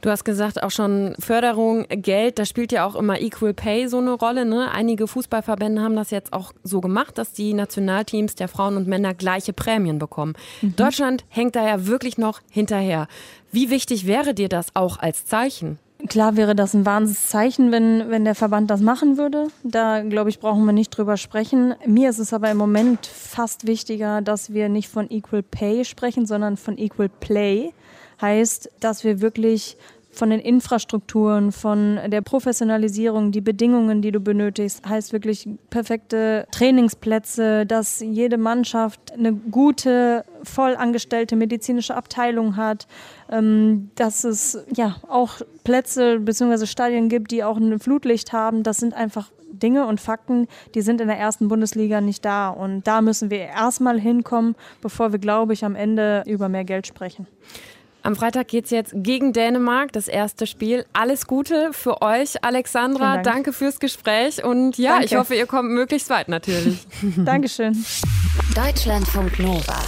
Du 0.00 0.10
hast 0.10 0.24
gesagt, 0.24 0.62
auch 0.62 0.70
schon 0.70 1.14
Förderung, 1.18 1.86
Geld, 1.88 2.38
da 2.38 2.44
spielt 2.44 2.72
ja 2.72 2.84
auch 2.84 2.94
immer 2.94 3.22
Equal 3.22 3.54
Pay 3.54 3.88
so 3.88 3.98
eine 3.98 4.12
Rolle. 4.12 4.44
Ne? 4.44 4.70
Einige 4.70 5.06
Fußballverbände 5.06 5.80
haben 5.80 5.96
das 5.96 6.10
jetzt 6.10 6.34
auch 6.34 6.52
so 6.62 6.82
gemacht, 6.82 7.16
dass 7.16 7.32
die 7.32 7.54
Nationalteams 7.54 8.34
der 8.34 8.48
Frauen 8.48 8.76
und 8.76 8.86
Männer 8.86 9.14
gleiche 9.14 9.54
Prämien 9.54 9.98
bekommen. 9.98 10.34
Mhm. 10.60 10.76
Deutschland 10.76 11.24
hängt 11.30 11.56
da 11.56 11.66
ja 11.66 11.86
wirklich 11.86 12.18
noch 12.18 12.42
hinterher. 12.50 13.08
Wie 13.50 13.70
wichtig 13.70 14.06
wäre 14.06 14.34
dir 14.34 14.50
das 14.50 14.76
auch 14.76 14.98
als 14.98 15.24
Zeichen? 15.24 15.78
Klar 16.08 16.36
wäre 16.36 16.54
das 16.54 16.74
ein 16.74 16.84
Wahnsinnszeichen, 16.84 17.72
wenn, 17.72 18.10
wenn 18.10 18.26
der 18.26 18.34
Verband 18.34 18.70
das 18.70 18.80
machen 18.82 19.16
würde. 19.16 19.46
Da, 19.62 20.02
glaube 20.02 20.28
ich, 20.28 20.38
brauchen 20.38 20.66
wir 20.66 20.72
nicht 20.72 20.90
drüber 20.90 21.16
sprechen. 21.16 21.76
Mir 21.86 22.10
ist 22.10 22.18
es 22.18 22.34
aber 22.34 22.50
im 22.50 22.58
Moment 22.58 23.06
fast 23.06 23.66
wichtiger, 23.66 24.20
dass 24.20 24.52
wir 24.52 24.68
nicht 24.68 24.88
von 24.88 25.10
Equal 25.10 25.42
Pay 25.42 25.86
sprechen, 25.86 26.26
sondern 26.26 26.58
von 26.58 26.76
Equal 26.76 27.08
Play 27.08 27.72
heißt, 28.20 28.70
dass 28.80 29.04
wir 29.04 29.20
wirklich 29.20 29.76
von 30.14 30.30
den 30.30 30.40
Infrastrukturen, 30.40 31.52
von 31.52 31.98
der 32.06 32.22
Professionalisierung, 32.22 33.32
die 33.32 33.40
Bedingungen, 33.40 34.00
die 34.00 34.12
du 34.12 34.20
benötigst, 34.20 34.86
heißt 34.88 35.12
wirklich 35.12 35.48
perfekte 35.70 36.46
Trainingsplätze, 36.52 37.66
dass 37.66 38.00
jede 38.00 38.38
Mannschaft 38.38 39.12
eine 39.12 39.32
gute, 39.32 40.24
voll 40.42 40.76
angestellte 40.76 41.36
medizinische 41.36 41.96
Abteilung 41.96 42.56
hat, 42.56 42.86
ähm, 43.30 43.90
dass 43.96 44.24
es 44.24 44.58
ja 44.74 44.96
auch 45.08 45.40
Plätze 45.64 46.20
bzw. 46.20 46.66
Stadien 46.66 47.08
gibt, 47.08 47.30
die 47.30 47.44
auch 47.44 47.56
ein 47.56 47.78
Flutlicht 47.78 48.32
haben. 48.32 48.62
Das 48.62 48.78
sind 48.78 48.94
einfach 48.94 49.30
Dinge 49.50 49.86
und 49.86 50.00
Fakten, 50.00 50.48
die 50.74 50.82
sind 50.82 51.00
in 51.00 51.08
der 51.08 51.18
ersten 51.18 51.48
Bundesliga 51.48 52.00
nicht 52.00 52.24
da. 52.24 52.48
Und 52.48 52.86
da 52.86 53.00
müssen 53.00 53.30
wir 53.30 53.38
erstmal 53.38 54.00
hinkommen, 54.00 54.56
bevor 54.80 55.12
wir, 55.12 55.18
glaube 55.18 55.52
ich, 55.52 55.64
am 55.64 55.76
Ende 55.76 56.22
über 56.26 56.48
mehr 56.48 56.64
Geld 56.64 56.86
sprechen. 56.86 57.26
Am 58.04 58.16
Freitag 58.16 58.48
geht 58.48 58.66
es 58.66 58.70
jetzt 58.70 58.92
gegen 58.94 59.32
Dänemark, 59.32 59.90
das 59.92 60.08
erste 60.08 60.46
Spiel. 60.46 60.84
Alles 60.92 61.26
Gute 61.26 61.72
für 61.72 62.02
euch, 62.02 62.44
Alexandra. 62.44 63.14
Dank. 63.14 63.24
Danke 63.24 63.52
fürs 63.54 63.80
Gespräch 63.80 64.44
und 64.44 64.76
ja, 64.76 64.90
Danke. 64.92 65.06
ich 65.06 65.16
hoffe, 65.16 65.34
ihr 65.34 65.46
kommt 65.46 65.70
möglichst 65.70 66.10
weit 66.10 66.28
natürlich. 66.28 66.86
Dankeschön. 67.16 67.82
Deutschlandfunk 68.54 69.38
Nova. 69.38 69.80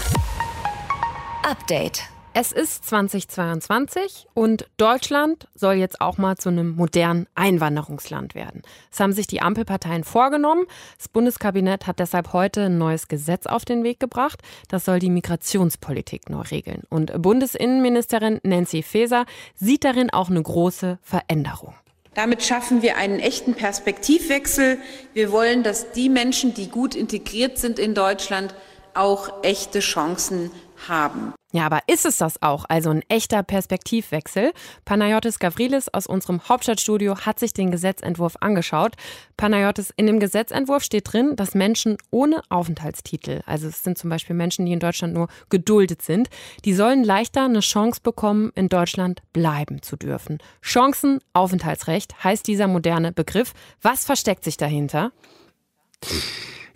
Update. 1.42 2.15
Es 2.38 2.52
ist 2.52 2.84
2022 2.84 4.26
und 4.34 4.68
Deutschland 4.76 5.48
soll 5.54 5.76
jetzt 5.76 6.02
auch 6.02 6.18
mal 6.18 6.36
zu 6.36 6.50
einem 6.50 6.76
modernen 6.76 7.26
Einwanderungsland 7.34 8.34
werden. 8.34 8.60
Das 8.90 9.00
haben 9.00 9.14
sich 9.14 9.26
die 9.26 9.40
Ampelparteien 9.40 10.04
vorgenommen. 10.04 10.66
Das 10.98 11.08
Bundeskabinett 11.08 11.86
hat 11.86 11.98
deshalb 11.98 12.34
heute 12.34 12.64
ein 12.64 12.76
neues 12.76 13.08
Gesetz 13.08 13.46
auf 13.46 13.64
den 13.64 13.84
Weg 13.84 14.00
gebracht. 14.00 14.42
Das 14.68 14.84
soll 14.84 14.98
die 14.98 15.08
Migrationspolitik 15.08 16.28
neu 16.28 16.42
regeln. 16.42 16.82
Und 16.90 17.22
Bundesinnenministerin 17.22 18.38
Nancy 18.42 18.82
Faeser 18.82 19.24
sieht 19.54 19.84
darin 19.84 20.10
auch 20.10 20.28
eine 20.28 20.42
große 20.42 20.98
Veränderung. 21.00 21.72
Damit 22.12 22.42
schaffen 22.42 22.82
wir 22.82 22.98
einen 22.98 23.18
echten 23.18 23.54
Perspektivwechsel. 23.54 24.76
Wir 25.14 25.32
wollen, 25.32 25.62
dass 25.62 25.92
die 25.92 26.10
Menschen, 26.10 26.52
die 26.52 26.68
gut 26.68 26.94
integriert 26.94 27.56
sind 27.56 27.78
in 27.78 27.94
Deutschland, 27.94 28.54
auch 28.92 29.42
echte 29.42 29.80
Chancen 29.80 30.50
haben. 30.86 31.32
Ja, 31.56 31.64
aber 31.64 31.80
ist 31.86 32.04
es 32.04 32.18
das 32.18 32.42
auch? 32.42 32.66
Also 32.68 32.90
ein 32.90 33.00
echter 33.08 33.42
Perspektivwechsel? 33.42 34.52
Panayotis 34.84 35.38
Gavrilis 35.38 35.88
aus 35.88 36.06
unserem 36.06 36.46
Hauptstadtstudio 36.46 37.20
hat 37.20 37.38
sich 37.38 37.54
den 37.54 37.70
Gesetzentwurf 37.70 38.36
angeschaut. 38.40 38.92
Panayotis, 39.38 39.90
in 39.96 40.06
dem 40.06 40.20
Gesetzentwurf 40.20 40.82
steht 40.82 41.10
drin, 41.10 41.34
dass 41.34 41.54
Menschen 41.54 41.96
ohne 42.10 42.42
Aufenthaltstitel, 42.50 43.40
also 43.46 43.68
es 43.68 43.82
sind 43.82 43.96
zum 43.96 44.10
Beispiel 44.10 44.36
Menschen, 44.36 44.66
die 44.66 44.74
in 44.74 44.80
Deutschland 44.80 45.14
nur 45.14 45.28
geduldet 45.48 46.02
sind, 46.02 46.28
die 46.66 46.74
sollen 46.74 47.02
leichter 47.02 47.46
eine 47.46 47.60
Chance 47.60 48.02
bekommen, 48.02 48.52
in 48.54 48.68
Deutschland 48.68 49.22
bleiben 49.32 49.80
zu 49.80 49.96
dürfen. 49.96 50.36
Chancenaufenthaltsrecht 50.60 52.22
heißt 52.22 52.46
dieser 52.46 52.66
moderne 52.66 53.12
Begriff. 53.12 53.54
Was 53.80 54.04
versteckt 54.04 54.44
sich 54.44 54.58
dahinter? 54.58 55.10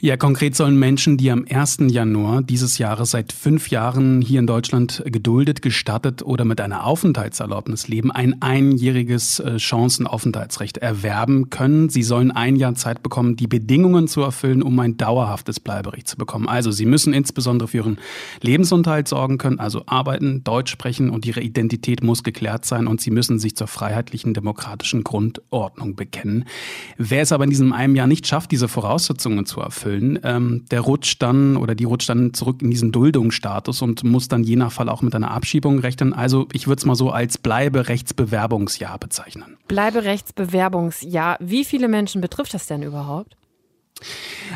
Ja, 0.02 0.16
konkret 0.16 0.56
sollen 0.56 0.78
Menschen, 0.78 1.18
die 1.18 1.30
am 1.30 1.44
1. 1.46 1.80
Januar 1.88 2.40
dieses 2.40 2.78
Jahres 2.78 3.10
seit 3.10 3.34
fünf 3.34 3.68
Jahren 3.68 4.22
hier 4.22 4.38
in 4.38 4.46
Deutschland 4.46 5.02
geduldet, 5.04 5.60
gestattet 5.60 6.22
oder 6.22 6.46
mit 6.46 6.58
einer 6.62 6.86
Aufenthaltserlaubnis 6.86 7.86
leben, 7.86 8.10
ein 8.10 8.40
einjähriges 8.40 9.40
äh, 9.40 9.58
Chancenaufenthaltsrecht 9.58 10.78
erwerben 10.78 11.50
können. 11.50 11.90
Sie 11.90 12.02
sollen 12.02 12.30
ein 12.30 12.56
Jahr 12.56 12.74
Zeit 12.76 13.02
bekommen, 13.02 13.36
die 13.36 13.46
Bedingungen 13.46 14.08
zu 14.08 14.22
erfüllen, 14.22 14.62
um 14.62 14.80
ein 14.80 14.96
dauerhaftes 14.96 15.60
Bleiberecht 15.60 16.08
zu 16.08 16.16
bekommen. 16.16 16.48
Also 16.48 16.70
sie 16.70 16.86
müssen 16.86 17.12
insbesondere 17.12 17.68
für 17.68 17.76
ihren 17.76 17.98
Lebensunterhalt 18.40 19.06
sorgen 19.06 19.36
können, 19.36 19.60
also 19.60 19.82
arbeiten, 19.84 20.42
Deutsch 20.44 20.72
sprechen 20.72 21.10
und 21.10 21.26
ihre 21.26 21.42
Identität 21.42 22.02
muss 22.02 22.22
geklärt 22.22 22.64
sein 22.64 22.86
und 22.86 23.02
sie 23.02 23.10
müssen 23.10 23.38
sich 23.38 23.54
zur 23.54 23.66
freiheitlichen 23.66 24.32
demokratischen 24.32 25.04
Grundordnung 25.04 25.94
bekennen. 25.94 26.46
Wer 26.96 27.20
es 27.20 27.32
aber 27.32 27.44
in 27.44 27.50
diesem 27.50 27.74
einem 27.74 27.96
Jahr 27.96 28.06
nicht 28.06 28.26
schafft, 28.26 28.50
diese 28.50 28.66
Voraussetzungen 28.66 29.44
zu 29.44 29.60
erfüllen, 29.60 29.89
erfüllen, 29.90 30.18
ähm, 30.24 30.64
der 30.70 30.80
rutscht 30.80 31.22
dann 31.22 31.56
oder 31.56 31.74
die 31.74 31.84
rutscht 31.84 32.08
dann 32.08 32.34
zurück 32.34 32.62
in 32.62 32.70
diesen 32.70 32.92
Duldungsstatus 32.92 33.82
und 33.82 34.04
muss 34.04 34.28
dann 34.28 34.42
je 34.42 34.56
nach 34.56 34.72
Fall 34.72 34.88
auch 34.88 35.02
mit 35.02 35.14
einer 35.14 35.30
Abschiebung 35.30 35.80
rechnen. 35.80 36.12
Also 36.12 36.46
ich 36.52 36.66
würde 36.66 36.80
es 36.80 36.86
mal 36.86 36.94
so 36.94 37.10
als 37.10 37.38
Bleiberechtsbewerbungsjahr 37.38 38.98
bezeichnen. 38.98 39.56
Bleiberechtsbewerbungsjahr. 39.68 41.36
Wie 41.40 41.64
viele 41.64 41.88
Menschen 41.88 42.20
betrifft 42.20 42.54
das 42.54 42.66
denn 42.66 42.82
überhaupt? 42.82 43.36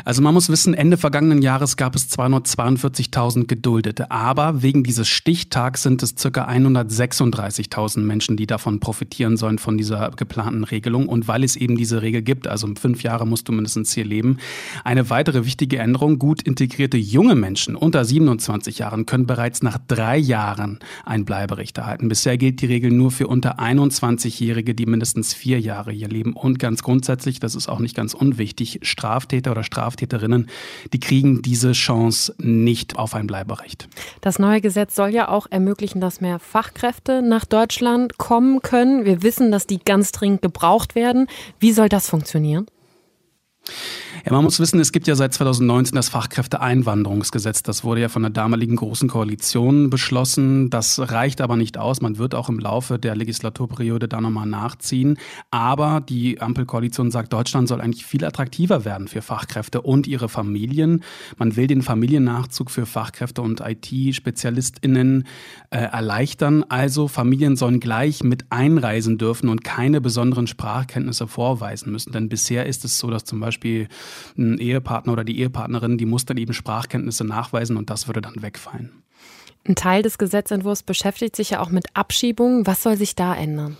Also 0.03 0.21
man 0.21 0.33
muss 0.33 0.49
wissen, 0.49 0.73
Ende 0.73 0.97
vergangenen 0.97 1.41
Jahres 1.41 1.77
gab 1.77 1.95
es 1.95 2.09
242.000 2.11 3.45
Geduldete, 3.45 4.11
aber 4.11 4.61
wegen 4.61 4.83
dieses 4.83 5.07
Stichtags 5.07 5.83
sind 5.83 6.03
es 6.03 6.15
ca. 6.15 6.29
136.000 6.47 7.99
Menschen, 7.99 8.37
die 8.37 8.47
davon 8.47 8.79
profitieren 8.79 9.37
sollen 9.37 9.57
von 9.57 9.77
dieser 9.77 10.11
geplanten 10.11 10.63
Regelung. 10.63 11.07
Und 11.07 11.27
weil 11.27 11.43
es 11.43 11.55
eben 11.55 11.77
diese 11.77 12.01
Regel 12.01 12.21
gibt, 12.21 12.47
also 12.47 12.67
fünf 12.79 13.03
Jahre 13.03 13.25
musst 13.25 13.47
du 13.47 13.51
mindestens 13.51 13.93
hier 13.93 14.05
leben, 14.05 14.37
eine 14.83 15.09
weitere 15.09 15.45
wichtige 15.45 15.77
Änderung, 15.77 16.19
gut 16.19 16.41
integrierte 16.41 16.97
junge 16.97 17.35
Menschen 17.35 17.75
unter 17.75 18.03
27 18.03 18.79
Jahren 18.79 19.05
können 19.05 19.27
bereits 19.27 19.61
nach 19.61 19.77
drei 19.87 20.17
Jahren 20.17 20.79
ein 21.05 21.25
Bleiberecht 21.25 21.77
erhalten. 21.77 22.09
Bisher 22.09 22.37
gilt 22.37 22.61
die 22.61 22.65
Regel 22.65 22.91
nur 22.91 23.11
für 23.11 23.27
unter 23.27 23.59
21-Jährige, 23.59 24.75
die 24.75 24.85
mindestens 24.85 25.33
vier 25.33 25.59
Jahre 25.59 25.91
hier 25.91 26.09
leben. 26.09 26.33
Und 26.33 26.59
ganz 26.59 26.83
grundsätzlich, 26.83 27.39
das 27.39 27.55
ist 27.55 27.69
auch 27.69 27.79
nicht 27.79 27.95
ganz 27.95 28.13
unwichtig, 28.13 28.79
Straftäter 28.81 29.34
oder 29.51 29.63
Straftäter 29.63 29.95
Straftäterinnen, 29.95 30.49
die 30.93 30.99
kriegen 30.99 31.41
diese 31.41 31.71
Chance 31.73 32.35
nicht 32.37 32.97
auf 32.97 33.15
ein 33.15 33.27
Bleiberecht. 33.27 33.87
Das 34.21 34.39
neue 34.39 34.61
Gesetz 34.61 34.95
soll 34.95 35.09
ja 35.09 35.29
auch 35.29 35.47
ermöglichen, 35.49 36.01
dass 36.01 36.21
mehr 36.21 36.39
Fachkräfte 36.39 37.21
nach 37.21 37.45
Deutschland 37.45 38.17
kommen 38.17 38.61
können. 38.61 39.05
Wir 39.05 39.21
wissen, 39.23 39.51
dass 39.51 39.67
die 39.67 39.79
ganz 39.79 40.11
dringend 40.11 40.41
gebraucht 40.41 40.95
werden. 40.95 41.27
Wie 41.59 41.71
soll 41.71 41.89
das 41.89 42.09
funktionieren? 42.09 42.67
Ja, 44.25 44.31
man 44.31 44.43
muss 44.43 44.59
wissen, 44.59 44.79
es 44.79 44.91
gibt 44.91 45.05
ja 45.05 45.13
seit 45.13 45.35
2019 45.35 45.95
das 45.95 46.09
Fachkräfteeinwanderungsgesetz. 46.09 47.61
Das 47.61 47.83
wurde 47.83 48.01
ja 48.01 48.09
von 48.09 48.23
der 48.23 48.31
damaligen 48.31 48.75
Großen 48.75 49.07
Koalition 49.07 49.91
beschlossen. 49.91 50.71
Das 50.71 50.97
reicht 50.99 51.41
aber 51.41 51.57
nicht 51.57 51.77
aus. 51.77 52.01
Man 52.01 52.17
wird 52.17 52.33
auch 52.33 52.49
im 52.49 52.57
Laufe 52.57 52.97
der 52.97 53.15
Legislaturperiode 53.15 54.07
da 54.07 54.21
nochmal 54.21 54.47
nachziehen. 54.47 55.19
Aber 55.51 56.01
die 56.01 56.41
Ampelkoalition 56.41 57.11
sagt, 57.11 57.33
Deutschland 57.33 57.67
soll 57.67 57.81
eigentlich 57.81 58.07
viel 58.07 58.25
attraktiver 58.25 58.83
werden 58.83 59.07
für 59.07 59.21
Fachkräfte 59.21 59.81
und 59.81 60.07
ihre 60.07 60.27
Familien. 60.27 61.03
Man 61.37 61.55
will 61.55 61.67
den 61.67 61.83
Familiennachzug 61.83 62.71
für 62.71 62.87
Fachkräfte 62.87 63.43
und 63.43 63.61
IT-SpezialistInnen 63.61 65.27
äh, 65.69 65.77
erleichtern. 65.77 66.65
Also 66.67 67.07
Familien 67.07 67.57
sollen 67.57 67.79
gleich 67.79 68.23
mit 68.23 68.45
einreisen 68.49 69.19
dürfen 69.19 69.49
und 69.49 69.63
keine 69.63 70.01
besonderen 70.01 70.47
Sprachkenntnisse 70.47 71.27
vorweisen 71.27 71.91
müssen. 71.91 72.11
Denn 72.11 72.27
bisher 72.27 72.65
ist 72.65 72.85
es 72.85 72.97
so, 72.97 73.11
dass 73.11 73.23
zum 73.23 73.39
Beispiel 73.39 73.87
Ehepartner 74.37 75.13
oder 75.13 75.23
die 75.23 75.39
Ehepartnerin, 75.39 75.97
die 75.97 76.05
muss 76.05 76.25
dann 76.25 76.37
eben 76.37 76.53
Sprachkenntnisse 76.53 77.25
nachweisen 77.25 77.77
und 77.77 77.89
das 77.89 78.07
würde 78.07 78.21
dann 78.21 78.41
wegfallen. 78.41 78.91
Ein 79.67 79.75
Teil 79.75 80.03
des 80.03 80.17
Gesetzentwurfs 80.19 80.83
beschäftigt 80.83 81.35
sich 81.35 81.51
ja 81.51 81.59
auch 81.59 81.69
mit 81.69 81.87
Abschiebungen. 81.95 82.67
Was 82.67 82.83
soll 82.83 82.97
sich 82.97 83.15
da 83.15 83.33
ändern? 83.33 83.77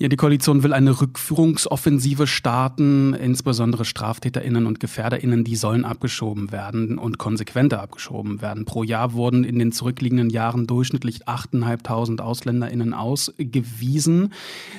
Ja, 0.00 0.06
die 0.06 0.14
Koalition 0.14 0.62
will 0.62 0.72
eine 0.72 1.00
Rückführungsoffensive 1.00 2.28
starten. 2.28 3.14
Insbesondere 3.14 3.84
StraftäterInnen 3.84 4.66
und 4.66 4.78
GefährderInnen, 4.78 5.42
die 5.42 5.56
sollen 5.56 5.84
abgeschoben 5.84 6.52
werden 6.52 6.98
und 6.98 7.18
konsequenter 7.18 7.82
abgeschoben 7.82 8.40
werden. 8.40 8.64
Pro 8.64 8.84
Jahr 8.84 9.14
wurden 9.14 9.42
in 9.42 9.58
den 9.58 9.72
zurückliegenden 9.72 10.30
Jahren 10.30 10.68
durchschnittlich 10.68 11.26
8.500 11.26 12.20
AusländerInnen 12.20 12.94
ausgewiesen. 12.94 14.32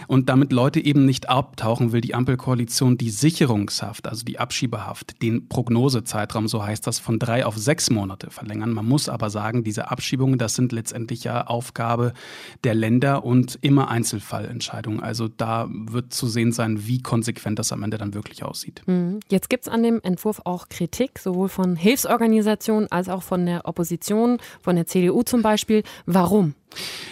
Und 0.07 0.29
damit 0.29 0.53
Leute 0.53 0.79
eben 0.79 1.05
nicht 1.05 1.27
abtauchen, 1.27 1.91
will 1.91 1.99
die 1.99 2.15
Ampelkoalition 2.15 2.97
die 2.97 3.09
Sicherungshaft, 3.09 4.07
also 4.07 4.23
die 4.23 4.39
Abschiebehaft, 4.39 5.21
den 5.21 5.49
Prognosezeitraum, 5.49 6.47
so 6.47 6.63
heißt 6.63 6.87
das, 6.87 6.99
von 6.99 7.19
drei 7.19 7.45
auf 7.45 7.57
sechs 7.57 7.89
Monate 7.89 8.31
verlängern. 8.31 8.71
Man 8.71 8.87
muss 8.87 9.09
aber 9.09 9.29
sagen, 9.29 9.65
diese 9.65 9.91
Abschiebungen, 9.91 10.39
das 10.39 10.55
sind 10.55 10.71
letztendlich 10.71 11.25
ja 11.25 11.45
Aufgabe 11.45 12.13
der 12.63 12.73
Länder 12.73 13.25
und 13.25 13.59
immer 13.59 13.89
Einzelfallentscheidungen. 13.89 15.08
Also 15.09 15.27
da 15.27 15.67
wird 15.71 16.13
zu 16.13 16.27
sehen 16.27 16.51
sein, 16.51 16.85
wie 16.85 17.01
konsequent 17.01 17.57
das 17.57 17.71
am 17.71 17.81
Ende 17.81 17.97
dann 17.97 18.13
wirklich 18.13 18.43
aussieht. 18.43 18.83
Mhm. 18.85 19.21
Jetzt 19.27 19.49
gibt 19.49 19.63
es 19.65 19.67
an 19.67 19.81
dem 19.81 19.99
Entwurf 20.03 20.41
auch 20.43 20.69
Kritik, 20.69 21.17
sowohl 21.17 21.49
von 21.49 21.75
Hilfsorganisationen 21.75 22.91
als 22.91 23.09
auch 23.09 23.23
von 23.23 23.43
der 23.47 23.65
Opposition, 23.65 24.37
von 24.61 24.75
der 24.75 24.85
CDU 24.85 25.23
zum 25.23 25.41
Beispiel. 25.41 25.81
Warum? 26.05 26.53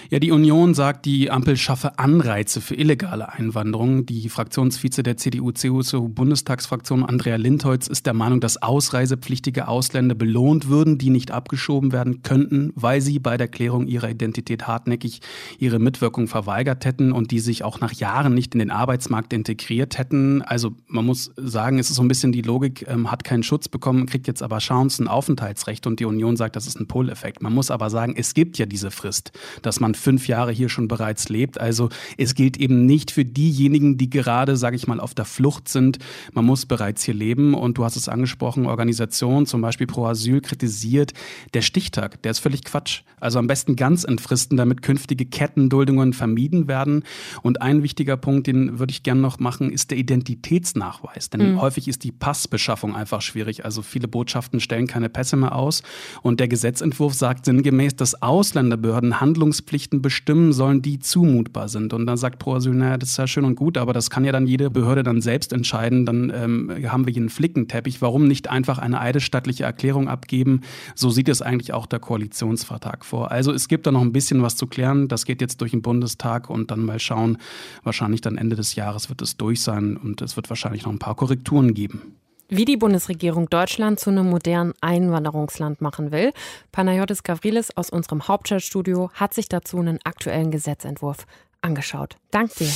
Ja, 0.10 0.20
die 0.20 0.32
Union 0.32 0.74
sagt, 0.74 1.06
die 1.06 1.30
Ampel 1.32 1.58
schaffe 1.58 2.00
Anreize 2.00 2.62
für 2.62 2.76
illegale 2.76 3.34
Einwanderung. 3.34 4.06
Die 4.06 4.30
Fraktionsvize 4.30 5.04
der 5.04 5.18
CDU-CSU-Bundestagsfraktion 5.18 7.04
Andrea 7.04 7.36
Lindholz 7.36 7.88
ist 7.88 8.06
der 8.06 8.14
Meinung, 8.14 8.40
dass 8.40 8.62
ausreisepflichtige 8.62 9.68
Ausländer 9.68 10.16
belohnt 10.16 10.70
würden, 10.70 10.98
die 10.98 11.10
nicht 11.10 11.32
abgeschoben 11.32 11.92
werden 11.92 12.22
könnten, 12.22 12.72
weil 12.76 13.02
sie 13.02 13.20
bei 13.20 13.36
der 13.36 13.50
Klärung 13.50 13.88
ihrer 13.88 14.10
Identität 14.10 14.66
hartnäckig 14.66 15.20
ihre 15.60 15.78
Mitwirkung 15.78 16.28
verweigert 16.28 16.86
hätten 16.86 17.12
und 17.12 17.32
die 17.32 17.40
sich 17.40 17.66
auch 17.66 17.82
nach 17.82 17.92
Jahren 17.92 18.34
nicht 18.34 18.56
in 18.56 18.60
den 18.60 18.72
Arbeitsmarkt 18.72 19.34
integriert 19.34 19.98
hätten. 19.98 20.42
Also 20.42 20.74
man 20.88 21.06
muss 21.06 21.32
sagen, 21.36 21.80
es 21.80 21.90
ist 21.90 21.98
so 21.98 22.02
ein 22.02 22.08
bisschen 22.08 22.32
die 22.32 22.44
Logik, 22.44 22.88
ähm, 22.88 23.12
hat 23.12 23.26
keinen 23.26 23.44
Schutz 23.44 23.68
bekommen, 23.68 24.06
kriegt 24.06 24.28
jetzt 24.28 24.42
aber 24.42 24.60
Chancen, 24.60 25.10
Aufenthaltsrecht 25.10 25.86
und 25.86 26.00
die 26.00 26.06
Union 26.06 26.38
sagt, 26.38 26.56
das 26.56 26.66
ist 26.66 26.80
ein 26.80 26.88
Pull-Effekt. 26.88 27.42
Man 27.42 27.54
muss 27.54 27.72
aber 27.72 27.90
sagen, 27.90 28.16
es 28.16 28.34
gibt 28.34 28.58
ja 28.58 28.66
diese 28.66 28.90
Frist 28.90 29.34
dass 29.62 29.80
man 29.80 29.96
fünf 29.96 30.28
Jahre 30.28 30.52
hier 30.52 30.70
schon 30.70 30.88
bereits 30.88 31.30
lebt. 31.30 31.60
Also 31.60 31.90
es 32.18 32.36
gilt 32.36 32.58
eben 32.58 32.86
nicht 32.86 33.12
für 33.12 33.26
diejenigen, 33.26 33.98
die 33.98 34.10
gerade, 34.10 34.58
sage 34.58 34.76
ich 34.76 34.88
mal, 34.88 35.00
auf 35.00 35.14
der 35.14 35.26
Flucht 35.26 35.70
sind. 35.70 36.00
Man 36.34 36.46
muss 36.46 36.66
bereits 36.66 37.04
hier 37.04 37.14
leben. 37.14 37.54
Und 37.54 37.78
du 37.78 37.86
hast 37.86 37.96
es 37.96 38.10
angesprochen, 38.10 38.66
Organisationen, 38.66 39.46
zum 39.46 39.62
Beispiel 39.62 39.88
Pro 39.88 40.06
Asyl, 40.06 40.42
kritisiert, 40.42 41.14
der 41.54 41.62
Stichtag, 41.62 42.22
der 42.22 42.32
ist 42.32 42.40
völlig 42.40 42.64
Quatsch. 42.64 43.02
Also 43.20 43.40
am 43.40 43.48
besten 43.48 43.76
ganz 43.76 44.04
entfristen, 44.04 44.58
damit 44.58 44.82
künftige 44.82 45.26
Kettenduldungen 45.26 46.14
vermieden 46.14 46.68
werden. 46.68 47.04
Und 47.42 47.62
ein 47.62 47.84
wichtiger 47.84 48.18
Punkt, 48.18 48.48
den 48.48 48.80
würde 48.80 48.92
ich 48.92 49.04
gerne 49.04 49.22
noch 49.22 49.40
machen, 49.40 49.72
ist 49.72 49.92
der 49.92 49.98
Identitätsnachweis. 49.98 51.30
Denn 51.30 51.54
mhm. 51.54 51.62
häufig 51.62 51.88
ist 51.88 52.04
die 52.04 52.12
Passbeschaffung 52.12 52.96
einfach 52.96 53.22
schwierig. 53.22 53.66
Also 53.66 53.82
viele 53.82 54.08
Botschaften 54.08 54.60
stellen 54.60 54.88
keine 54.88 55.10
Pässe 55.10 55.36
mehr 55.36 55.56
aus. 55.56 55.84
Und 56.22 56.40
der 56.40 56.48
Gesetzentwurf 56.48 57.14
sagt 57.14 57.46
sinngemäß, 57.46 57.96
dass 57.96 58.22
Ausländerbehörden 58.22 59.20
handeln 59.20 59.37
Handlungspflichten 59.38 60.02
bestimmen 60.02 60.52
sollen, 60.52 60.82
die 60.82 60.98
zumutbar 60.98 61.70
sind. 61.70 61.94
Und 61.94 62.08
dann 62.08 62.18
sagt 62.18 62.40
Pro 62.40 62.56
Asyl, 62.56 62.74
naja, 62.74 62.98
das 62.98 63.10
ist 63.10 63.18
ja 63.18 63.28
schön 63.28 63.46
und 63.46 63.56
gut, 63.56 63.78
aber 63.78 63.94
das 63.94 64.10
kann 64.10 64.26
ja 64.26 64.32
dann 64.32 64.48
jede 64.48 64.72
Behörde 64.72 65.04
dann 65.04 65.22
selbst 65.22 65.54
entscheiden. 65.54 66.06
Dann 66.08 66.32
ähm, 66.34 66.72
haben 66.88 67.06
wir 67.06 67.14
hier 67.14 67.22
einen 67.22 67.30
Flickenteppich. 67.30 68.02
Warum 68.02 68.28
nicht 68.28 68.50
einfach 68.50 68.80
eine 68.80 69.00
eidesstattliche 69.00 69.64
Erklärung 69.64 70.10
abgeben? 70.10 70.62
So 70.96 71.12
sieht 71.12 71.30
es 71.30 71.44
eigentlich 71.44 71.74
auch 71.74 71.86
der 71.86 72.00
Koalitionsvertrag 72.00 73.06
vor. 73.06 73.32
Also 73.32 73.54
es 73.54 73.68
gibt 73.68 73.86
da 73.86 73.92
noch 73.92 74.02
ein 74.02 74.12
bisschen 74.12 74.42
was 74.42 74.56
zu 74.56 74.66
klären. 74.66 75.08
Das 75.08 75.26
geht 75.26 75.40
jetzt 75.40 75.62
durch 75.62 75.72
den 75.72 75.84
Bundestag 75.84 76.50
und 76.50 76.72
dann 76.72 76.84
mal 76.84 77.00
schauen. 77.00 77.38
Wahrscheinlich 77.84 78.22
dann 78.22 78.38
Ende 78.38 78.56
des 78.56 78.74
Jahres 78.74 79.10
wird 79.10 79.22
es 79.22 79.38
durch 79.38 79.62
sein 79.62 79.98
und 79.98 80.22
es 80.24 80.36
wird 80.36 80.50
wahrscheinlich 80.50 80.84
noch 80.84 80.92
ein 80.92 81.00
paar 81.00 81.16
Korrekturen 81.16 81.76
geben 81.76 82.02
wie 82.50 82.66
die 82.66 82.78
Bundesregierung 82.78 83.50
Deutschland 83.50 84.00
zu 84.00 84.10
einem 84.10 84.30
modernen 84.30 84.74
Einwanderungsland 84.82 85.82
machen 85.82 86.12
will. 86.12 86.34
Panayotis 86.72 87.24
Gavrilis 87.24 87.76
aus 87.76 87.90
unserem 87.90 88.28
Hauptstadtstudio 88.28 89.10
hat 89.14 89.34
sich 89.34 89.50
dazu 89.50 89.80
einen 89.80 90.00
aktuellen 90.04 90.52
Gesetzentwurf 90.52 91.26
angeschaut. 91.62 92.16
Dank 92.32 92.54
dir. 92.56 92.72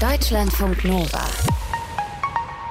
Deutschlandfunk 0.00 0.84
Nova. 0.84 1.24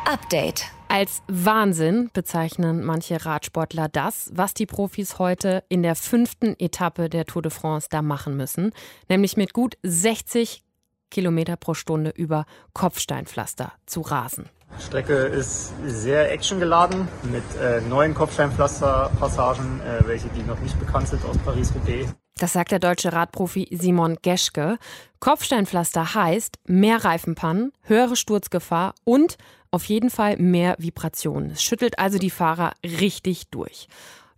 Update. 0.05 0.65
Als 0.87 1.23
Wahnsinn 1.27 2.09
bezeichnen 2.13 2.83
manche 2.83 3.25
Radsportler 3.25 3.89
das, 3.89 4.29
was 4.33 4.53
die 4.53 4.67
Profis 4.67 5.17
heute 5.17 5.63
in 5.67 5.81
der 5.81 5.95
fünften 5.95 6.55
Etappe 6.59 7.09
der 7.09 7.25
Tour 7.25 7.41
de 7.41 7.51
France 7.51 7.87
da 7.89 8.01
machen 8.01 8.37
müssen, 8.37 8.71
nämlich 9.09 9.35
mit 9.35 9.53
gut 9.53 9.77
60 9.81 10.61
Kilometer 11.09 11.55
pro 11.55 11.73
Stunde 11.73 12.11
über 12.11 12.45
Kopfsteinpflaster 12.73 13.73
zu 13.85 14.01
rasen. 14.01 14.49
Die 14.77 14.83
Strecke 14.83 15.13
ist 15.13 15.73
sehr 15.85 16.31
actiongeladen 16.31 17.07
mit 17.23 17.43
äh, 17.61 17.81
neuen 17.81 18.13
Kopfsteinpflasterpassagen, 18.13 19.81
äh, 19.81 20.07
welche 20.07 20.27
die 20.29 20.43
noch 20.43 20.59
nicht 20.59 20.77
bekannt 20.79 21.07
sind 21.07 21.23
aus 21.23 21.37
Paris-Roubaix. 21.37 22.13
Das 22.37 22.51
sagt 22.51 22.71
der 22.71 22.79
deutsche 22.79 23.13
Radprofi 23.13 23.69
Simon 23.71 24.17
Geschke. 24.21 24.77
Kopfsteinpflaster 25.21 26.15
heißt 26.15 26.59
mehr 26.65 27.05
Reifenpannen, 27.05 27.71
höhere 27.83 28.17
Sturzgefahr 28.17 28.93
und 29.05 29.37
auf 29.71 29.85
jeden 29.85 30.09
Fall 30.09 30.35
mehr 30.37 30.75
Vibration. 30.77 31.51
Es 31.51 31.63
schüttelt 31.63 31.97
also 31.97 32.17
die 32.17 32.29
Fahrer 32.29 32.73
richtig 32.83 33.49
durch. 33.51 33.87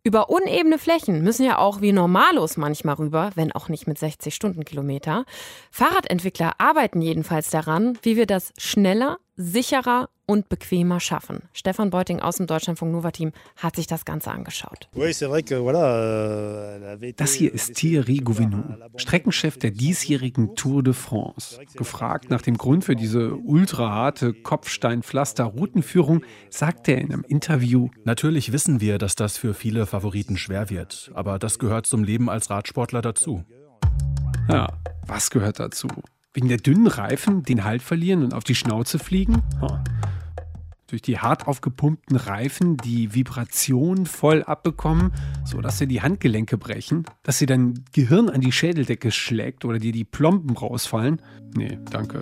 Über 0.08 0.30
unebene 0.30 0.78
Flächen 0.78 1.22
müssen 1.22 1.46
ja 1.46 1.58
auch 1.58 1.82
wie 1.82 1.92
Normalos 1.92 2.56
manchmal 2.56 2.96
rüber, 2.96 3.32
wenn 3.36 3.52
auch 3.52 3.68
nicht 3.68 3.88
mit 3.88 4.00
60 4.00 4.34
Stundenkilometer. 4.34 5.26
Fahrradentwickler 5.70 6.54
arbeiten 6.60 7.02
jedenfalls 7.02 7.50
daran, 7.50 8.00
wie 8.04 8.16
wir 8.16 8.26
das 8.26 8.54
schneller, 8.58 9.18
sicherer 9.38 10.10
und 10.26 10.50
bequemer 10.50 11.00
schaffen. 11.00 11.44
Stefan 11.54 11.90
Beuting 11.90 12.20
aus 12.20 12.36
dem 12.38 12.48
Deutschlandfunk 12.48 12.92
Nova 12.92 13.12
Team 13.12 13.32
hat 13.56 13.78
sich 13.78 13.88
das 13.88 14.04
Ganze 14.04 14.32
angeschaut. 14.32 14.90
Euh, 14.96 15.14
das 17.16 17.34
hier 17.34 17.54
ist 17.54 17.76
Thierry 17.76 18.18
Gouvinou, 18.18 18.64
Streckenchef 18.98 19.58
der 19.58 19.72
diesjährigen 19.72 20.56
Tour 20.56 20.84
de 20.84 20.94
France. 20.94 21.62
Gefragt 21.76 22.30
nach 22.30 22.42
dem 22.42 22.58
Grund 22.58 22.84
für 22.84 22.96
diese 22.96 23.36
ultraharte 23.36 24.34
Kopfsteinpflaster-Routenführung, 24.34 26.26
sagt 26.50 26.90
er 26.90 26.98
in 26.98 27.14
einem 27.14 27.24
Interview: 27.28 27.90
Natürlich 28.04 28.52
wissen 28.52 28.82
wir, 28.82 28.98
dass 28.98 29.16
das 29.16 29.38
für 29.38 29.54
viele 29.54 29.86
Favoriten 29.86 30.36
schwer 30.38 30.70
wird, 30.70 31.12
aber 31.14 31.40
das 31.40 31.60
gehört 31.60 31.86
zum 31.86 32.04
Leben 32.04 32.30
als 32.30 32.50
Radsportler 32.50 33.02
dazu. 33.02 33.46
Ja, 34.50 34.68
was 35.06 35.30
gehört 35.30 35.60
dazu? 35.60 35.88
Wegen 36.38 36.50
der 36.50 36.58
dünnen 36.58 36.86
Reifen 36.86 37.42
den 37.42 37.64
Halt 37.64 37.82
verlieren 37.82 38.24
und 38.24 38.36
auf 38.36 38.44
die 38.44 38.54
Schnauze 38.54 39.00
fliegen? 39.00 39.42
Huh. 39.60 39.80
Durch 40.86 41.02
die 41.02 41.18
hart 41.18 41.48
aufgepumpten 41.48 42.16
Reifen 42.16 42.78
die 42.78 43.16
Vibration 43.16 44.06
voll 44.06 44.44
abbekommen, 44.44 45.12
sodass 45.46 45.80
sie 45.80 45.88
die 45.88 46.04
Handgelenke 46.04 46.60
brechen, 46.60 47.06
dass 47.24 47.40
sie 47.40 47.48
dein 47.48 47.84
Gehirn 47.92 48.30
an 48.30 48.42
die 48.42 48.52
Schädeldecke 48.52 49.10
schlägt 49.10 49.66
oder 49.66 49.80
dir 49.80 49.92
die 49.92 50.04
Plomben 50.04 50.56
rausfallen? 50.56 51.24
Nee, 51.56 51.80
danke. 51.90 52.20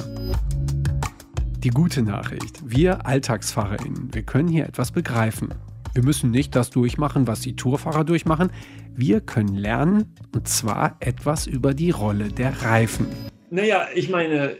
Die 1.57 1.71
gute 1.71 2.01
Nachricht, 2.01 2.61
wir 2.65 3.05
AlltagsfahrerInnen, 3.05 4.13
wir 4.13 4.23
können 4.23 4.47
hier 4.47 4.65
etwas 4.65 4.93
begreifen. 4.93 5.49
Wir 5.93 6.03
müssen 6.03 6.31
nicht 6.31 6.55
das 6.55 6.69
durchmachen, 6.69 7.27
was 7.27 7.41
die 7.41 7.57
Tourfahrer 7.57 8.05
durchmachen. 8.05 8.49
Wir 8.93 9.19
können 9.19 9.55
lernen, 9.55 10.15
und 10.33 10.47
zwar 10.47 10.95
etwas 11.01 11.47
über 11.47 11.73
die 11.73 11.91
Rolle 11.91 12.29
der 12.29 12.61
Reifen. 12.61 13.07
Naja, 13.49 13.89
ich 13.93 14.09
meine, 14.09 14.57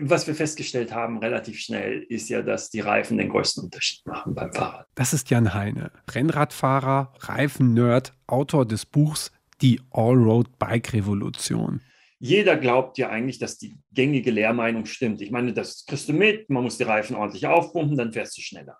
was 0.00 0.26
wir 0.26 0.34
festgestellt 0.34 0.92
haben 0.92 1.18
relativ 1.18 1.58
schnell, 1.58 2.02
ist 2.02 2.28
ja, 2.28 2.42
dass 2.42 2.70
die 2.70 2.80
Reifen 2.80 3.18
den 3.18 3.30
größten 3.30 3.64
Unterschied 3.64 4.06
machen 4.06 4.34
beim 4.34 4.52
Fahrrad. 4.52 4.86
Das 4.94 5.12
ist 5.12 5.30
Jan 5.30 5.54
Heine, 5.54 5.90
Rennradfahrer, 6.10 7.14
Reifen-Nerd, 7.18 8.12
Autor 8.26 8.66
des 8.66 8.86
Buchs 8.86 9.32
Die 9.60 9.80
Allroad-Bike-Revolution. 9.90 11.80
Jeder 12.18 12.56
glaubt 12.56 12.98
ja 12.98 13.08
eigentlich, 13.08 13.38
dass 13.38 13.56
die 13.56 13.76
gängige 13.92 14.30
Lehrmeinung 14.30 14.84
stimmt. 14.84 15.22
Ich 15.22 15.30
meine, 15.30 15.54
das 15.54 15.86
kriegst 15.86 16.08
du 16.08 16.12
mit, 16.12 16.50
man 16.50 16.62
muss 16.62 16.76
die 16.76 16.84
Reifen 16.84 17.16
ordentlich 17.16 17.46
aufpumpen, 17.46 17.96
dann 17.96 18.12
fährst 18.12 18.36
du 18.36 18.42
schneller. 18.42 18.76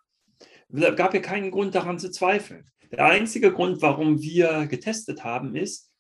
Es 0.73 0.97
gab 0.97 1.15
ja 1.15 1.21
keinen 1.21 1.51
Grund 1.51 1.75
daran 1.75 1.99
zu 1.99 2.11
zweifeln. 2.11 2.71
Der 2.93 3.07
einzige 3.07 3.53
Grund, 3.53 3.81
warum 3.83 4.21
wir 4.21 4.67
getestet 4.67 5.25
haben, 5.25 5.57
ist, 5.57 5.91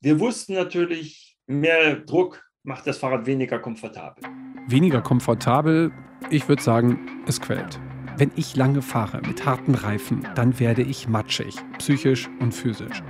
wir 0.00 0.18
wussten 0.18 0.54
natürlich, 0.54 1.38
mehr 1.46 1.96
Druck 1.96 2.47
macht 2.64 2.86
das 2.86 2.98
Fahrrad 2.98 3.26
weniger 3.26 3.58
komfortabel. 3.58 4.24
Weniger 4.66 5.00
komfortabel, 5.00 5.92
ich 6.30 6.48
würde 6.48 6.62
sagen, 6.62 6.98
es 7.26 7.40
quält. 7.40 7.80
Wenn 8.16 8.32
ich 8.34 8.56
lange 8.56 8.82
fahre 8.82 9.20
mit 9.26 9.46
harten 9.46 9.74
Reifen, 9.74 10.26
dann 10.34 10.58
werde 10.58 10.82
ich 10.82 11.08
matschig, 11.08 11.54
psychisch 11.78 12.28
und 12.40 12.52
physisch. 12.52 13.02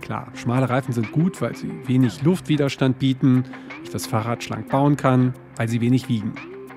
Klar, 0.00 0.32
schmale 0.34 0.70
Reifen 0.70 0.92
sind 0.92 1.12
gut, 1.12 1.40
weil 1.42 1.54
sie 1.54 1.70
wenig 1.86 2.22
Luftwiderstand 2.22 2.98
bieten, 2.98 3.44
ich 3.82 3.90
das 3.90 4.06
Fahrrad 4.06 4.42
schlank 4.42 4.70
bauen 4.70 4.96
kann, 4.96 5.34
weil 5.56 5.68
sie 5.68 5.80
wenig 5.80 6.08
wiegen. 6.08 6.32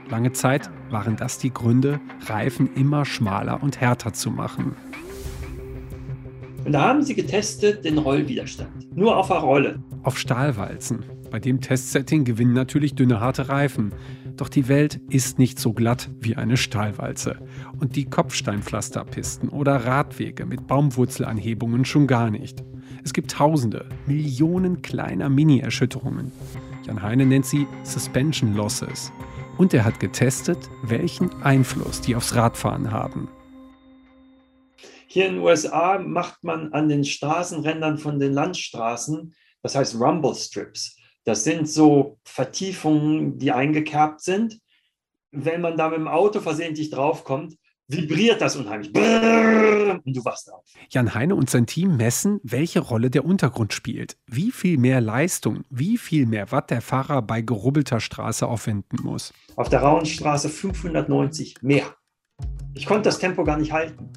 Lange 0.10 0.34
Zeit 0.34 0.70
waren 0.90 1.16
das 1.16 1.38
die 1.38 1.54
Gründe, 1.54 2.00
Reifen 2.26 2.74
immer 2.76 3.06
schmaler 3.06 3.64
und 3.64 3.80
härter 3.80 4.14
zu 4.14 4.32
machen. 4.32 4.76
Und 6.66 6.74
da 6.74 6.90
haben 6.90 7.02
sie 7.02 7.16
getestet 7.16 7.86
den 7.86 7.98
Rollwiderstand. 7.98 8.96
Nur 8.96 9.16
auf 9.16 9.28
der 9.30 9.38
Rolle. 9.38 9.80
Auf 10.04 10.18
Stahlwalzen. 10.18 11.06
Bei 11.30 11.40
dem 11.40 11.60
Testsetting 11.60 12.24
gewinnen 12.24 12.54
natürlich 12.54 12.96
dünne, 12.96 13.20
harte 13.20 13.50
Reifen. 13.50 13.94
Doch 14.38 14.50
die 14.50 14.68
Welt 14.68 15.00
ist 15.10 15.40
nicht 15.40 15.60
so 15.60 15.74
glatt 15.74 16.10
wie 16.20 16.36
eine 16.36 16.58
Stahlwalze. 16.58 17.38
Und 17.80 17.96
die 17.96 18.06
Kopfsteinpflasterpisten 18.06 19.50
oder 19.50 19.86
Radwege 19.86 20.46
mit 20.46 20.68
Baumwurzelanhebungen 20.68 21.86
schon 21.86 22.08
gar 22.08 22.30
nicht. 22.30 22.64
Es 23.04 23.14
gibt 23.14 23.32
Tausende, 23.32 23.88
Millionen 24.06 24.82
kleiner 24.82 25.30
Mini-Erschütterungen. 25.30 26.32
Jan 26.86 27.02
Heine 27.02 27.26
nennt 27.26 27.46
sie 27.46 27.68
Suspension 27.84 28.56
Losses. 28.56 29.12
Und 29.58 29.74
er 29.74 29.86
hat 29.86 30.00
getestet, 30.00 30.58
welchen 30.84 31.30
Einfluss 31.42 32.02
die 32.02 32.16
aufs 32.16 32.36
Radfahren 32.36 32.92
haben. 32.92 33.28
Hier 35.08 35.28
in 35.28 35.36
den 35.36 35.44
USA 35.44 35.98
macht 36.00 36.44
man 36.44 36.74
an 36.74 36.90
den 36.90 37.04
Straßenrändern 37.04 37.98
von 37.98 38.20
den 38.20 38.34
Landstraßen, 38.34 39.34
das 39.64 39.76
heißt 39.76 39.96
Rumble 40.00 40.36
Strips. 40.36 40.97
Das 41.28 41.44
sind 41.44 41.68
so 41.68 42.18
Vertiefungen, 42.24 43.38
die 43.38 43.52
eingekerbt 43.52 44.22
sind. 44.22 44.62
Wenn 45.32 45.60
man 45.60 45.76
da 45.76 45.90
mit 45.90 45.98
dem 45.98 46.08
Auto 46.08 46.40
versehentlich 46.40 46.90
draufkommt, 46.90 47.58
vibriert 47.90 48.40
das 48.40 48.56
unheimlich. 48.56 48.88
Und 48.96 50.16
du 50.16 50.24
wachst 50.24 50.54
auf. 50.54 50.64
Jan 50.90 51.14
Heine 51.14 51.36
und 51.36 51.50
sein 51.50 51.66
Team 51.66 51.98
messen, 51.98 52.40
welche 52.44 52.80
Rolle 52.80 53.10
der 53.10 53.26
Untergrund 53.26 53.74
spielt. 53.74 54.16
Wie 54.26 54.52
viel 54.52 54.78
mehr 54.78 55.02
Leistung, 55.02 55.66
wie 55.70 55.98
viel 55.98 56.28
mehr 56.28 56.54
Watt 56.54 56.72
der 56.72 56.82
Fahrer 56.82 57.22
bei 57.22 57.42
gerubbelter 57.42 58.00
Straße 58.00 58.48
aufwenden 58.48 59.00
muss. 59.04 59.34
Auf 59.58 59.68
der 59.68 59.82
rauen 59.82 60.06
Straße 60.06 60.48
590 60.48 61.56
mehr. 61.62 61.94
Ich 62.74 62.86
konnte 62.86 63.10
das 63.10 63.20
Tempo 63.20 63.44
gar 63.44 63.58
nicht 63.58 63.74
halten. 63.74 64.14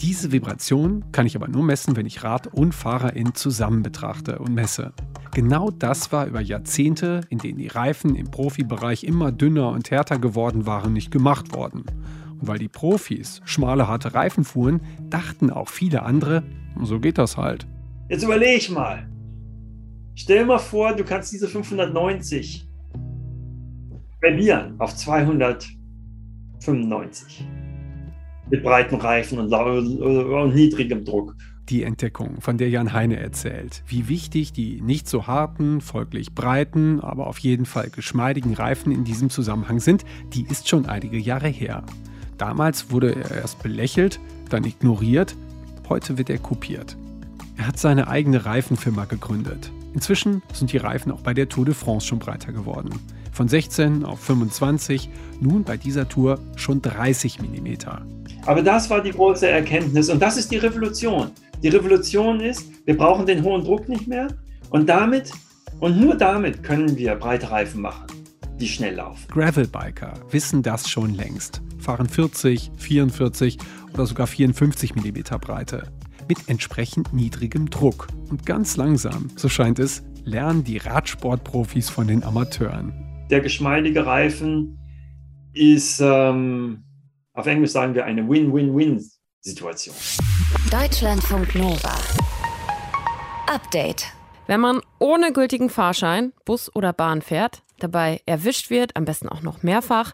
Diese 0.00 0.30
Vibration 0.30 1.10
kann 1.10 1.26
ich 1.26 1.34
aber 1.34 1.48
nur 1.48 1.64
messen, 1.64 1.96
wenn 1.96 2.06
ich 2.06 2.22
Rad 2.22 2.46
und 2.46 2.76
Fahrerin 2.76 3.34
zusammen 3.34 3.82
betrachte 3.82 4.38
und 4.38 4.54
messe. 4.54 4.94
Genau 5.32 5.70
das 5.70 6.10
war 6.10 6.26
über 6.26 6.40
Jahrzehnte, 6.40 7.20
in 7.28 7.38
denen 7.38 7.58
die 7.58 7.68
Reifen 7.68 8.16
im 8.16 8.28
Profibereich 8.30 9.04
immer 9.04 9.30
dünner 9.30 9.70
und 9.70 9.88
härter 9.90 10.18
geworden 10.18 10.66
waren, 10.66 10.92
nicht 10.92 11.12
gemacht 11.12 11.54
worden. 11.54 11.84
Und 12.40 12.48
weil 12.48 12.58
die 12.58 12.68
Profis 12.68 13.40
schmale, 13.44 13.86
harte 13.86 14.14
Reifen 14.14 14.44
fuhren, 14.44 14.80
dachten 15.08 15.50
auch 15.50 15.68
viele 15.68 16.02
andere, 16.02 16.42
so 16.82 16.98
geht 16.98 17.18
das 17.18 17.36
halt. 17.36 17.66
Jetzt 18.08 18.24
überleg 18.24 18.68
mal. 18.70 19.08
Stell 20.16 20.44
mal 20.44 20.58
vor, 20.58 20.94
du 20.94 21.04
kannst 21.04 21.32
diese 21.32 21.46
590 21.46 22.66
verlieren 24.18 24.74
auf 24.78 24.96
295 24.96 27.46
mit 28.50 28.64
breiten 28.64 28.96
Reifen 28.96 29.38
und 29.38 29.50
niedrigem 30.54 31.04
Druck. 31.04 31.36
Die 31.70 31.84
Entdeckung, 31.84 32.40
von 32.40 32.58
der 32.58 32.68
Jan 32.68 32.92
Heine 32.92 33.20
erzählt, 33.20 33.84
wie 33.86 34.08
wichtig 34.08 34.52
die 34.52 34.80
nicht 34.80 35.08
so 35.08 35.28
harten, 35.28 35.80
folglich 35.80 36.34
breiten, 36.34 36.98
aber 36.98 37.28
auf 37.28 37.38
jeden 37.38 37.64
Fall 37.64 37.90
geschmeidigen 37.90 38.54
Reifen 38.54 38.90
in 38.90 39.04
diesem 39.04 39.30
Zusammenhang 39.30 39.78
sind, 39.78 40.04
die 40.32 40.44
ist 40.50 40.68
schon 40.68 40.86
einige 40.86 41.16
Jahre 41.16 41.46
her. 41.46 41.84
Damals 42.38 42.90
wurde 42.90 43.14
er 43.14 43.30
erst 43.36 43.62
belächelt, 43.62 44.18
dann 44.48 44.64
ignoriert, 44.64 45.36
heute 45.88 46.18
wird 46.18 46.28
er 46.28 46.38
kopiert. 46.38 46.96
Er 47.56 47.68
hat 47.68 47.78
seine 47.78 48.08
eigene 48.08 48.44
Reifenfirma 48.44 49.04
gegründet. 49.04 49.70
Inzwischen 49.94 50.42
sind 50.52 50.72
die 50.72 50.78
Reifen 50.78 51.12
auch 51.12 51.20
bei 51.20 51.34
der 51.34 51.48
Tour 51.48 51.66
de 51.66 51.74
France 51.74 52.04
schon 52.04 52.18
breiter 52.18 52.50
geworden. 52.50 52.90
Von 53.30 53.46
16 53.46 54.04
auf 54.04 54.18
25, 54.18 55.08
nun 55.40 55.62
bei 55.62 55.76
dieser 55.76 56.08
Tour 56.08 56.40
schon 56.56 56.82
30 56.82 57.40
mm. 57.40 57.74
Aber 58.44 58.60
das 58.60 58.90
war 58.90 59.00
die 59.00 59.12
große 59.12 59.48
Erkenntnis 59.48 60.10
und 60.10 60.20
das 60.20 60.36
ist 60.36 60.50
die 60.50 60.56
Revolution. 60.56 61.30
Die 61.62 61.68
Revolution 61.68 62.40
ist, 62.40 62.70
wir 62.86 62.96
brauchen 62.96 63.26
den 63.26 63.42
hohen 63.42 63.62
Druck 63.62 63.86
nicht 63.86 64.06
mehr 64.06 64.28
und 64.70 64.88
damit 64.88 65.30
und 65.78 66.00
nur 66.00 66.16
damit 66.16 66.62
können 66.62 66.96
wir 66.96 67.14
breite 67.16 67.50
Reifen 67.50 67.82
machen, 67.82 68.06
die 68.58 68.66
schnell 68.66 68.94
laufen. 68.94 69.26
Gravelbiker 69.28 70.14
wissen 70.30 70.62
das 70.62 70.88
schon 70.88 71.14
längst, 71.14 71.60
fahren 71.78 72.08
40, 72.08 72.70
44 72.78 73.58
oder 73.92 74.06
sogar 74.06 74.26
54 74.26 74.94
mm 74.94 75.38
Breite 75.38 75.92
mit 76.28 76.38
entsprechend 76.46 77.12
niedrigem 77.12 77.68
Druck. 77.68 78.06
Und 78.30 78.46
ganz 78.46 78.78
langsam, 78.78 79.28
so 79.36 79.50
scheint 79.50 79.78
es, 79.78 80.02
lernen 80.24 80.64
die 80.64 80.78
Radsportprofis 80.78 81.90
von 81.90 82.06
den 82.06 82.24
Amateuren. 82.24 82.94
Der 83.30 83.40
geschmeidige 83.40 84.06
Reifen 84.06 84.78
ist 85.52 86.00
ähm, 86.00 86.84
auf 87.34 87.46
Englisch 87.46 87.70
sagen 87.70 87.94
wir 87.94 88.06
eine 88.06 88.26
Win-Win-Win-Situation. 88.28 89.94
Deutschlandfunk 90.50 91.54
Nova. 91.54 91.94
Update. 93.46 94.06
Wenn 94.48 94.58
man 94.58 94.80
ohne 94.98 95.32
gültigen 95.32 95.70
Fahrschein 95.70 96.32
Bus 96.44 96.74
oder 96.74 96.92
Bahn 96.92 97.22
fährt, 97.22 97.62
dabei 97.78 98.20
erwischt 98.26 98.68
wird, 98.68 98.96
am 98.96 99.04
besten 99.04 99.28
auch 99.28 99.42
noch 99.42 99.62
mehrfach, 99.62 100.12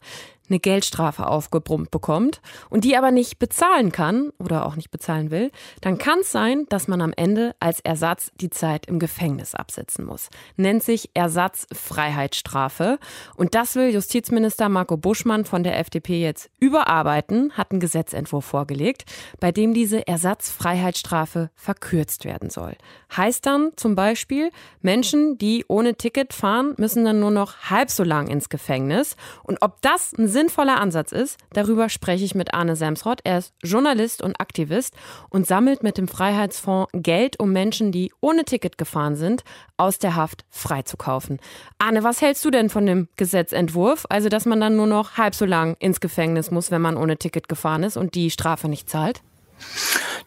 eine 0.48 0.60
Geldstrafe 0.60 1.26
aufgebrummt 1.26 1.90
bekommt 1.90 2.40
und 2.70 2.84
die 2.84 2.96
aber 2.96 3.10
nicht 3.10 3.38
bezahlen 3.38 3.92
kann 3.92 4.30
oder 4.38 4.66
auch 4.66 4.76
nicht 4.76 4.90
bezahlen 4.90 5.30
will, 5.30 5.50
dann 5.80 5.98
kann 5.98 6.20
es 6.20 6.32
sein, 6.32 6.66
dass 6.68 6.88
man 6.88 7.00
am 7.00 7.12
Ende 7.16 7.54
als 7.60 7.80
Ersatz 7.80 8.30
die 8.40 8.50
Zeit 8.50 8.86
im 8.86 8.98
Gefängnis 8.98 9.54
absitzen 9.54 10.04
muss. 10.04 10.28
Nennt 10.56 10.82
sich 10.82 11.10
Ersatzfreiheitsstrafe. 11.14 12.98
Und 13.36 13.54
das 13.54 13.74
will 13.74 13.92
Justizminister 13.92 14.68
Marco 14.68 14.96
Buschmann 14.96 15.44
von 15.44 15.62
der 15.62 15.78
FDP 15.78 16.20
jetzt 16.20 16.50
überarbeiten, 16.58 17.52
hat 17.52 17.70
einen 17.70 17.80
Gesetzentwurf 17.80 18.44
vorgelegt, 18.44 19.04
bei 19.40 19.52
dem 19.52 19.74
diese 19.74 20.06
Ersatzfreiheitsstrafe 20.06 21.50
verkürzt 21.54 22.24
werden 22.24 22.50
soll. 22.50 22.76
Heißt 23.16 23.46
dann 23.46 23.72
zum 23.76 23.94
Beispiel, 23.94 24.50
Menschen, 24.80 25.38
die 25.38 25.64
ohne 25.68 25.94
Ticket 25.94 26.32
fahren, 26.32 26.74
müssen 26.76 27.04
dann 27.04 27.20
nur 27.20 27.30
noch 27.30 27.70
halb 27.70 27.90
so 27.90 28.04
lang 28.04 28.28
ins 28.28 28.48
Gefängnis. 28.48 29.16
Und 29.42 29.58
ob 29.62 29.80
das 29.82 30.12
ein 30.12 30.28
sinnvoller 30.36 30.78
Ansatz 30.78 31.12
ist, 31.12 31.38
darüber 31.54 31.88
spreche 31.88 32.26
ich 32.26 32.34
mit 32.34 32.52
Arne 32.52 32.76
Semsrott. 32.76 33.20
Er 33.24 33.38
ist 33.38 33.54
Journalist 33.62 34.20
und 34.20 34.38
Aktivist 34.38 34.94
und 35.30 35.46
sammelt 35.46 35.82
mit 35.82 35.96
dem 35.96 36.08
Freiheitsfonds 36.08 36.90
Geld, 36.92 37.40
um 37.40 37.52
Menschen, 37.52 37.90
die 37.90 38.12
ohne 38.20 38.44
Ticket 38.44 38.76
gefahren 38.76 39.16
sind, 39.16 39.44
aus 39.78 39.98
der 39.98 40.14
Haft 40.14 40.44
freizukaufen. 40.50 41.40
Arne, 41.78 42.04
was 42.04 42.20
hältst 42.20 42.44
du 42.44 42.50
denn 42.50 42.68
von 42.68 42.84
dem 42.84 43.08
Gesetzentwurf? 43.16 44.04
Also, 44.10 44.28
dass 44.28 44.44
man 44.44 44.60
dann 44.60 44.76
nur 44.76 44.86
noch 44.86 45.16
halb 45.16 45.34
so 45.34 45.46
lang 45.46 45.74
ins 45.78 46.00
Gefängnis 46.00 46.50
muss, 46.50 46.70
wenn 46.70 46.82
man 46.82 46.98
ohne 46.98 47.16
Ticket 47.16 47.48
gefahren 47.48 47.82
ist 47.82 47.96
und 47.96 48.14
die 48.14 48.30
Strafe 48.30 48.68
nicht 48.68 48.90
zahlt? 48.90 49.22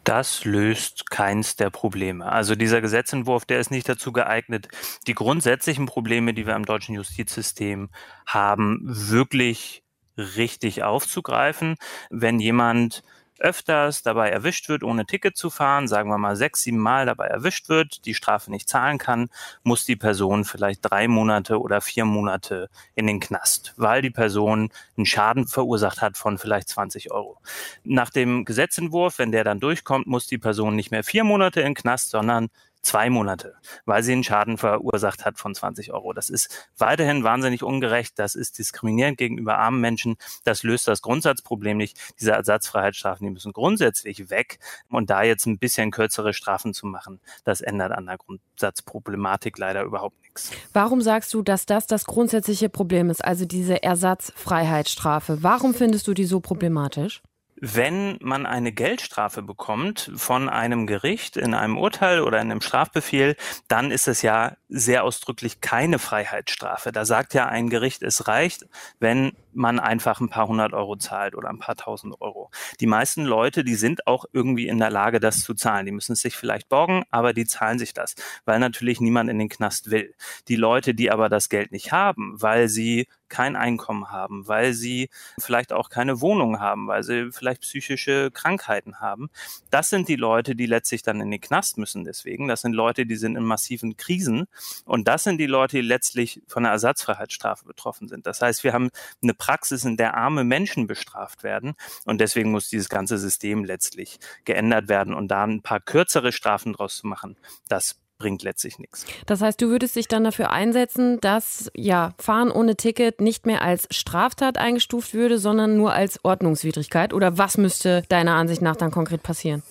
Das 0.03 0.43
löst 0.43 1.11
keins 1.11 1.55
der 1.55 1.69
Probleme. 1.69 2.25
Also 2.25 2.55
dieser 2.55 2.81
Gesetzentwurf, 2.81 3.45
der 3.45 3.59
ist 3.59 3.69
nicht 3.69 3.87
dazu 3.87 4.11
geeignet, 4.11 4.69
die 5.05 5.13
grundsätzlichen 5.13 5.85
Probleme, 5.85 6.33
die 6.33 6.47
wir 6.47 6.55
im 6.55 6.65
deutschen 6.65 6.95
Justizsystem 6.95 7.89
haben, 8.25 8.79
wirklich 8.83 9.83
richtig 10.19 10.84
aufzugreifen. 10.84 11.75
Wenn 12.10 12.39
jemand 12.39 13.03
öfters 13.39 14.03
dabei 14.03 14.29
erwischt 14.29 14.69
wird, 14.69 14.84
ohne 14.84 15.05
Ticket 15.05 15.38
zu 15.38 15.49
fahren, 15.49 15.88
sagen 15.88 16.10
wir 16.10 16.17
mal 16.17 16.36
sechs, 16.36 16.62
sieben 16.62 16.77
Mal 16.77 17.05
dabei 17.05 17.27
erwischt 17.27 17.69
wird, 17.69 18.05
die 18.05 18.13
Strafe 18.13 18.51
nicht 18.51 18.69
zahlen 18.69 18.97
kann, 18.97 19.29
muss 19.63 19.86
die 19.86 19.95
Person 19.95 20.45
vielleicht 20.45 20.82
drei 20.82 21.08
Monate 21.08 21.60
oder 21.60 21.82
vier 21.82 22.05
Monate 22.05 22.69
in 22.95 23.08
den 23.08 23.19
Knast, 23.19 23.73
weil 23.77 24.01
die 24.01 24.10
Person 24.10 24.71
einen 24.97 25.05
Schaden 25.05 25.47
verursacht 25.47 26.01
hat 26.01 26.17
von 26.17 26.38
vielleicht 26.38 26.69
20 26.69 27.12
Euro. 27.12 27.38
Nach 27.84 28.10
dem 28.10 28.45
Gesetzentwurf, 28.45 29.19
wenn 29.19 29.32
der 29.32 29.43
dann 29.43 29.60
durchkommt, 29.60 30.08
muss 30.08 30.27
die 30.27 30.38
Person 30.38 30.75
nicht 30.75 30.91
mehr 30.91 31.03
vier 31.03 31.23
Monate 31.23 31.62
in 31.62 31.67
den 31.67 31.75
Knast, 31.75 32.10
sondern 32.10 32.49
zwei 32.81 33.09
Monate, 33.09 33.55
weil 33.85 34.03
sie 34.03 34.13
einen 34.13 34.23
Schaden 34.23 34.57
verursacht 34.57 35.25
hat 35.25 35.37
von 35.37 35.53
20 35.53 35.91
Euro. 35.93 36.13
Das 36.13 36.29
ist 36.29 36.67
weiterhin 36.77 37.23
wahnsinnig 37.23 37.63
ungerecht. 37.63 38.17
Das 38.17 38.35
ist 38.35 38.57
diskriminierend 38.57 39.17
gegenüber 39.17 39.57
armen 39.57 39.81
Menschen. 39.81 40.17
Das 40.43 40.63
löst 40.63 40.87
das 40.87 41.01
Grundsatzproblem 41.01 41.77
nicht. 41.77 41.97
Diese 42.19 42.31
Ersatzfreiheitsstrafen, 42.31 43.25
die 43.25 43.31
müssen 43.31 43.53
grundsätzlich 43.53 44.29
weg. 44.29 44.59
Und 44.89 45.09
da 45.09 45.23
jetzt 45.23 45.45
ein 45.45 45.59
bisschen 45.59 45.91
kürzere 45.91 46.33
Strafen 46.33 46.73
zu 46.73 46.87
machen, 46.87 47.19
das 47.43 47.61
ändert 47.61 47.91
an 47.91 48.05
der 48.05 48.17
Grundsatzproblematik 48.17 49.57
leider 49.57 49.83
überhaupt 49.83 50.21
nichts. 50.21 50.51
Warum 50.73 51.01
sagst 51.01 51.33
du, 51.33 51.41
dass 51.41 51.65
das 51.65 51.87
das 51.87 52.05
grundsätzliche 52.05 52.69
Problem 52.69 53.09
ist, 53.09 53.23
also 53.23 53.45
diese 53.45 53.83
Ersatzfreiheitsstrafe? 53.83 55.43
Warum 55.43 55.73
findest 55.73 56.07
du 56.07 56.13
die 56.13 56.25
so 56.25 56.39
problematisch? 56.39 57.21
Wenn 57.61 58.17
man 58.21 58.45
eine 58.45 58.71
Geldstrafe 58.71 59.41
bekommt 59.41 60.11
von 60.15 60.47
einem 60.47 60.87
Gericht 60.87 61.35
in 61.35 61.53
einem 61.53 61.77
Urteil 61.77 62.21
oder 62.21 62.39
in 62.39 62.51
einem 62.51 62.61
Strafbefehl, 62.61 63.35
dann 63.67 63.91
ist 63.91 64.07
es 64.07 64.21
ja 64.21 64.55
sehr 64.69 65.03
ausdrücklich 65.03 65.59
keine 65.59 65.99
Freiheitsstrafe. 65.99 66.91
Da 66.91 67.05
sagt 67.05 67.33
ja 67.33 67.47
ein 67.47 67.69
Gericht, 67.69 68.01
es 68.01 68.27
reicht, 68.27 68.65
wenn 68.99 69.33
man 69.53 69.79
einfach 69.79 70.19
ein 70.19 70.29
paar 70.29 70.47
hundert 70.47 70.73
Euro 70.73 70.95
zahlt 70.95 71.35
oder 71.35 71.49
ein 71.49 71.59
paar 71.59 71.75
tausend 71.75 72.19
Euro. 72.21 72.51
Die 72.79 72.88
meisten 72.88 73.25
Leute, 73.25 73.63
die 73.63 73.75
sind 73.75 74.07
auch 74.07 74.25
irgendwie 74.31 74.67
in 74.67 74.77
der 74.77 74.89
Lage, 74.89 75.19
das 75.19 75.41
zu 75.41 75.53
zahlen. 75.53 75.85
Die 75.85 75.91
müssen 75.91 76.13
es 76.13 76.21
sich 76.21 76.35
vielleicht 76.35 76.69
borgen, 76.69 77.03
aber 77.12 77.33
die 77.33 77.45
zahlen 77.45 77.79
sich 77.79 77.93
das, 77.93 78.15
weil 78.45 78.59
natürlich 78.59 79.01
niemand 79.01 79.29
in 79.29 79.39
den 79.39 79.49
Knast 79.49 79.91
will. 79.91 80.13
Die 80.47 80.55
Leute, 80.55 80.93
die 80.93 81.12
aber 81.12 81.29
das 81.29 81.49
Geld 81.49 81.71
nicht 81.71 81.91
haben, 81.91 82.41
weil 82.41 82.69
sie 82.69 83.07
kein 83.29 83.55
Einkommen 83.55 84.12
haben, 84.12 84.47
weil 84.47 84.73
sie 84.73 85.09
vielleicht 85.39 85.71
auch 85.71 85.89
keine 85.89 86.19
Wohnung 86.19 86.59
haben, 86.59 86.88
weil 86.88 87.03
sie 87.03 87.31
vielleicht 87.31 87.62
psychische 87.62 88.31
Krankheiten 88.31 88.99
haben. 88.99 89.29
Das 89.69 89.89
sind 89.89 90.07
die 90.07 90.15
Leute, 90.15 90.55
die 90.55 90.65
letztlich 90.65 91.03
dann 91.03 91.21
in 91.21 91.31
den 91.31 91.39
Knast 91.39 91.77
müssen 91.77 92.03
deswegen. 92.03 92.47
Das 92.47 92.62
sind 92.62 92.73
Leute, 92.73 93.05
die 93.05 93.15
sind 93.15 93.35
in 93.35 93.43
massiven 93.43 93.95
Krisen 93.95 94.47
und 94.85 95.07
das 95.07 95.23
sind 95.23 95.38
die 95.38 95.45
Leute, 95.45 95.77
die 95.77 95.88
letztlich 95.88 96.41
von 96.47 96.65
einer 96.65 96.73
Ersatzfreiheitsstrafe 96.73 97.65
betroffen 97.65 98.07
sind. 98.07 98.25
Das 98.25 98.41
heißt, 98.41 98.63
wir 98.63 98.73
haben 98.73 98.89
eine 99.21 99.33
Praxis, 99.49 99.83
in 99.83 99.97
der 99.97 100.15
arme 100.15 100.43
Menschen 100.43 100.85
bestraft 100.85 101.41
werden 101.41 101.73
und 102.05 102.21
deswegen 102.21 102.51
muss 102.51 102.69
dieses 102.69 102.88
ganze 102.88 103.17
System 103.17 103.63
letztlich 103.63 104.19
geändert 104.45 104.89
werden 104.89 105.15
und 105.15 105.29
da 105.29 105.43
ein 105.43 105.63
paar 105.63 105.79
kürzere 105.79 106.31
Strafen 106.31 106.73
draus 106.73 106.97
zu 106.97 107.07
machen, 107.07 107.35
das 107.67 107.95
bringt 108.19 108.43
letztlich 108.43 108.77
nichts. 108.77 109.07
Das 109.25 109.41
heißt, 109.41 109.59
du 109.59 109.69
würdest 109.69 109.95
dich 109.95 110.07
dann 110.07 110.23
dafür 110.23 110.51
einsetzen, 110.51 111.19
dass 111.21 111.71
ja 111.73 112.13
Fahren 112.19 112.51
ohne 112.51 112.75
Ticket 112.75 113.21
nicht 113.21 113.47
mehr 113.47 113.63
als 113.63 113.88
Straftat 113.89 114.59
eingestuft 114.59 115.15
würde, 115.15 115.39
sondern 115.39 115.77
nur 115.77 115.93
als 115.93 116.23
Ordnungswidrigkeit? 116.23 117.12
Oder 117.12 117.39
was 117.39 117.57
müsste 117.57 118.03
deiner 118.07 118.35
Ansicht 118.35 118.62
nach 118.62 118.75
dann 118.75 118.91
konkret 118.91 119.23
passieren? 119.23 119.63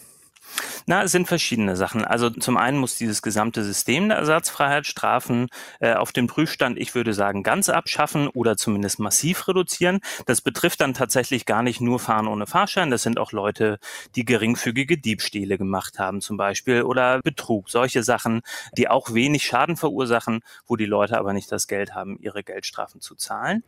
Na, 0.87 1.03
es 1.03 1.13
sind 1.13 1.29
verschiedene 1.29 1.77
Sachen. 1.77 2.05
Also 2.05 2.31
zum 2.31 2.57
einen 2.57 2.79
muss 2.79 2.97
dieses 2.97 3.23
gesamte 3.23 3.63
System 3.65 4.09
der 4.09 4.19
Ersatzfreiheitsstrafen 4.19 5.49
äh, 5.81 5.95
auf 5.95 6.13
den 6.13 6.27
Prüfstand, 6.27 6.79
ich 6.79 6.95
würde 6.95 7.15
sagen, 7.15 7.43
ganz 7.43 7.69
abschaffen 7.69 8.29
oder 8.29 8.57
zumindest 8.57 8.99
massiv 8.99 9.49
reduzieren. 9.49 10.01
Das 10.27 10.41
betrifft 10.41 10.81
dann 10.81 10.95
tatsächlich 10.95 11.47
gar 11.47 11.63
nicht 11.63 11.81
nur 11.81 11.99
Fahren 11.99 12.27
ohne 12.27 12.47
Fahrschein. 12.47 12.91
Das 12.91 13.03
sind 13.03 13.19
auch 13.19 13.33
Leute, 13.33 13.79
die 14.17 14.25
geringfügige 14.25 14.99
Diebstähle 14.99 15.59
gemacht 15.59 15.99
haben 15.99 16.21
zum 16.21 16.37
Beispiel 16.37 16.83
oder 16.83 17.21
Betrug. 17.21 17.71
Solche 17.71 18.03
Sachen, 18.03 18.41
die 18.77 18.89
auch 18.89 19.13
wenig 19.13 19.45
Schaden 19.45 19.77
verursachen, 19.77 20.41
wo 20.67 20.77
die 20.77 20.87
Leute 20.87 21.19
aber 21.19 21.33
nicht 21.33 21.53
das 21.53 21.67
Geld 21.67 21.95
haben, 21.95 22.19
ihre 22.21 22.43
Geldstrafen 22.43 23.01
zu 23.01 23.15
zahlen. 23.15 23.63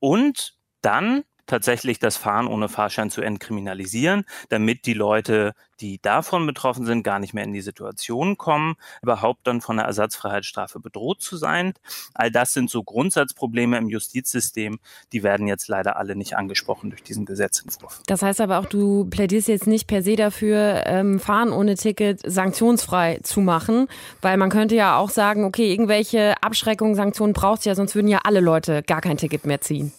Und 0.00 0.54
dann 0.82 1.24
tatsächlich 1.46 1.98
das 1.98 2.16
Fahren 2.16 2.46
ohne 2.46 2.68
Fahrschein 2.68 3.10
zu 3.10 3.20
entkriminalisieren, 3.20 4.24
damit 4.48 4.86
die 4.86 4.94
Leute, 4.94 5.54
die 5.80 6.00
davon 6.00 6.46
betroffen 6.46 6.86
sind, 6.86 7.02
gar 7.02 7.18
nicht 7.18 7.34
mehr 7.34 7.44
in 7.44 7.52
die 7.52 7.60
Situation 7.60 8.38
kommen, 8.38 8.76
überhaupt 9.02 9.46
dann 9.46 9.60
von 9.60 9.78
einer 9.78 9.88
Ersatzfreiheitsstrafe 9.88 10.80
bedroht 10.80 11.20
zu 11.20 11.36
sein. 11.36 11.74
All 12.14 12.30
das 12.30 12.52
sind 12.52 12.70
so 12.70 12.82
Grundsatzprobleme 12.82 13.76
im 13.76 13.88
Justizsystem, 13.88 14.78
die 15.12 15.22
werden 15.22 15.46
jetzt 15.46 15.68
leider 15.68 15.96
alle 15.96 16.16
nicht 16.16 16.36
angesprochen 16.36 16.90
durch 16.90 17.02
diesen 17.02 17.26
Gesetzentwurf. 17.26 18.02
Das 18.06 18.22
heißt 18.22 18.40
aber 18.40 18.58
auch, 18.58 18.66
du 18.66 19.04
plädierst 19.06 19.48
jetzt 19.48 19.66
nicht 19.66 19.86
per 19.86 20.02
se 20.02 20.16
dafür, 20.16 20.84
ähm, 20.86 21.20
Fahren 21.20 21.52
ohne 21.52 21.74
Ticket 21.74 22.20
sanktionsfrei 22.24 23.20
zu 23.22 23.40
machen, 23.40 23.88
weil 24.22 24.36
man 24.36 24.50
könnte 24.50 24.74
ja 24.74 24.96
auch 24.96 25.10
sagen, 25.10 25.44
okay, 25.44 25.70
irgendwelche 25.70 26.34
Abschreckungen, 26.42 26.94
Sanktionen 26.94 27.32
brauchst 27.32 27.64
du 27.64 27.70
ja, 27.70 27.74
sonst 27.74 27.94
würden 27.94 28.08
ja 28.08 28.20
alle 28.24 28.40
Leute 28.40 28.82
gar 28.82 29.00
kein 29.00 29.16
Ticket 29.16 29.44
mehr 29.44 29.60
ziehen. 29.60 29.92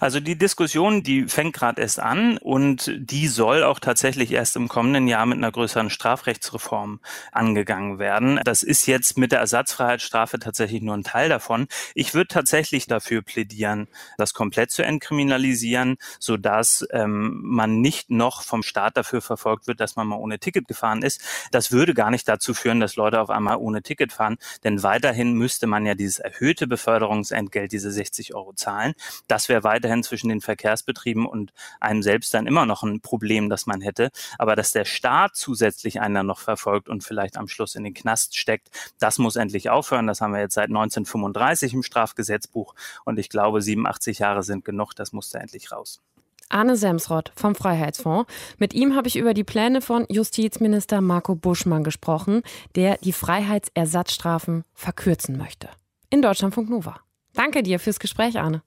Also 0.00 0.20
die 0.20 0.38
Diskussion, 0.38 1.02
die 1.02 1.24
fängt 1.24 1.54
gerade 1.54 1.82
erst 1.82 1.98
an 1.98 2.38
und 2.38 2.92
die 2.96 3.26
soll 3.26 3.64
auch 3.64 3.80
tatsächlich 3.80 4.32
erst 4.32 4.56
im 4.56 4.68
kommenden 4.68 5.08
Jahr 5.08 5.26
mit 5.26 5.38
einer 5.38 5.50
größeren 5.50 5.90
Strafrechtsreform 5.90 7.00
angegangen 7.32 7.98
werden. 7.98 8.40
Das 8.44 8.62
ist 8.62 8.86
jetzt 8.86 9.18
mit 9.18 9.32
der 9.32 9.40
Ersatzfreiheitsstrafe 9.40 10.38
tatsächlich 10.38 10.82
nur 10.82 10.96
ein 10.96 11.02
Teil 11.02 11.28
davon. 11.28 11.66
Ich 11.94 12.14
würde 12.14 12.28
tatsächlich 12.28 12.86
dafür 12.86 13.22
plädieren, 13.22 13.88
das 14.16 14.34
komplett 14.34 14.70
zu 14.70 14.84
entkriminalisieren, 14.84 15.96
sodass 16.20 16.86
ähm, 16.92 17.40
man 17.42 17.80
nicht 17.80 18.10
noch 18.10 18.42
vom 18.42 18.62
Staat 18.62 18.96
dafür 18.96 19.20
verfolgt 19.20 19.66
wird, 19.66 19.80
dass 19.80 19.96
man 19.96 20.06
mal 20.06 20.16
ohne 20.16 20.38
Ticket 20.38 20.68
gefahren 20.68 21.02
ist. 21.02 21.20
Das 21.50 21.72
würde 21.72 21.94
gar 21.94 22.10
nicht 22.10 22.28
dazu 22.28 22.54
führen, 22.54 22.80
dass 22.80 22.96
Leute 22.96 23.20
auf 23.20 23.30
einmal 23.30 23.56
ohne 23.56 23.82
Ticket 23.82 24.12
fahren, 24.12 24.38
denn 24.64 24.82
weiterhin 24.82 25.32
müsste 25.32 25.66
man 25.66 25.86
ja 25.86 25.94
dieses 25.94 26.18
erhöhte 26.18 26.66
Beförderungsentgelt, 26.66 27.72
diese 27.72 27.90
60 27.90 28.34
Euro 28.34 28.52
zahlen. 28.52 28.94
Das 29.26 29.47
wäre 29.48 29.64
weiterhin 29.64 30.02
zwischen 30.02 30.28
den 30.28 30.40
Verkehrsbetrieben 30.40 31.26
und 31.26 31.52
einem 31.80 32.02
selbst 32.02 32.32
dann 32.34 32.46
immer 32.46 32.66
noch 32.66 32.82
ein 32.82 33.00
Problem, 33.00 33.48
das 33.48 33.66
man 33.66 33.80
hätte. 33.80 34.10
Aber 34.38 34.56
dass 34.56 34.72
der 34.72 34.84
Staat 34.84 35.36
zusätzlich 35.36 36.00
einen 36.00 36.14
dann 36.14 36.26
noch 36.26 36.40
verfolgt 36.40 36.88
und 36.88 37.04
vielleicht 37.04 37.36
am 37.36 37.48
Schluss 37.48 37.74
in 37.74 37.84
den 37.84 37.94
Knast 37.94 38.36
steckt, 38.36 38.70
das 38.98 39.18
muss 39.18 39.36
endlich 39.36 39.70
aufhören. 39.70 40.06
Das 40.06 40.20
haben 40.20 40.32
wir 40.32 40.40
jetzt 40.40 40.54
seit 40.54 40.68
1935 40.68 41.74
im 41.74 41.82
Strafgesetzbuch 41.82 42.74
und 43.04 43.18
ich 43.18 43.28
glaube, 43.28 43.62
87 43.62 44.18
Jahre 44.18 44.42
sind 44.42 44.64
genug. 44.64 44.94
Das 44.94 45.12
muss 45.12 45.30
da 45.30 45.38
endlich 45.38 45.72
raus. 45.72 46.00
Arne 46.48 46.76
Semsrott 46.76 47.32
vom 47.36 47.54
Freiheitsfonds. 47.54 48.30
Mit 48.58 48.74
ihm 48.74 48.94
habe 48.96 49.08
ich 49.08 49.16
über 49.16 49.34
die 49.34 49.44
Pläne 49.44 49.80
von 49.80 50.06
Justizminister 50.08 51.00
Marco 51.00 51.34
Buschmann 51.34 51.84
gesprochen, 51.84 52.42
der 52.74 52.96
die 52.98 53.12
Freiheitsersatzstrafen 53.12 54.64
verkürzen 54.74 55.36
möchte. 55.36 55.68
In 56.10 56.22
Deutschlandfunk 56.22 56.70
Nova. 56.70 57.00
Danke 57.34 57.62
dir 57.62 57.78
fürs 57.78 58.00
Gespräch, 58.00 58.38
Arne. 58.38 58.62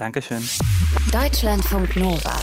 Dankeschön. 0.00 0.42
Deutschlandfunk 1.12 1.94
Nova. 1.96 2.34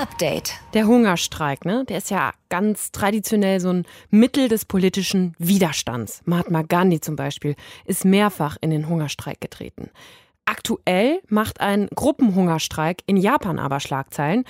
Update. 0.00 0.52
Der 0.72 0.86
Hungerstreik, 0.86 1.64
ne? 1.64 1.84
Der 1.88 1.98
ist 1.98 2.10
ja 2.10 2.32
ganz 2.48 2.92
traditionell 2.92 3.58
so 3.58 3.70
ein 3.70 3.86
Mittel 4.10 4.48
des 4.48 4.66
politischen 4.66 5.34
Widerstands. 5.40 6.22
Mahatma 6.24 6.62
Gandhi 6.62 7.00
zum 7.00 7.16
Beispiel 7.16 7.56
ist 7.86 8.04
mehrfach 8.04 8.56
in 8.60 8.70
den 8.70 8.88
Hungerstreik 8.88 9.40
getreten. 9.40 9.90
Aktuell 10.44 11.20
macht 11.28 11.60
ein 11.60 11.88
Gruppenhungerstreik 11.92 13.02
in 13.06 13.16
Japan 13.16 13.58
aber 13.58 13.80
Schlagzeilen. 13.80 14.44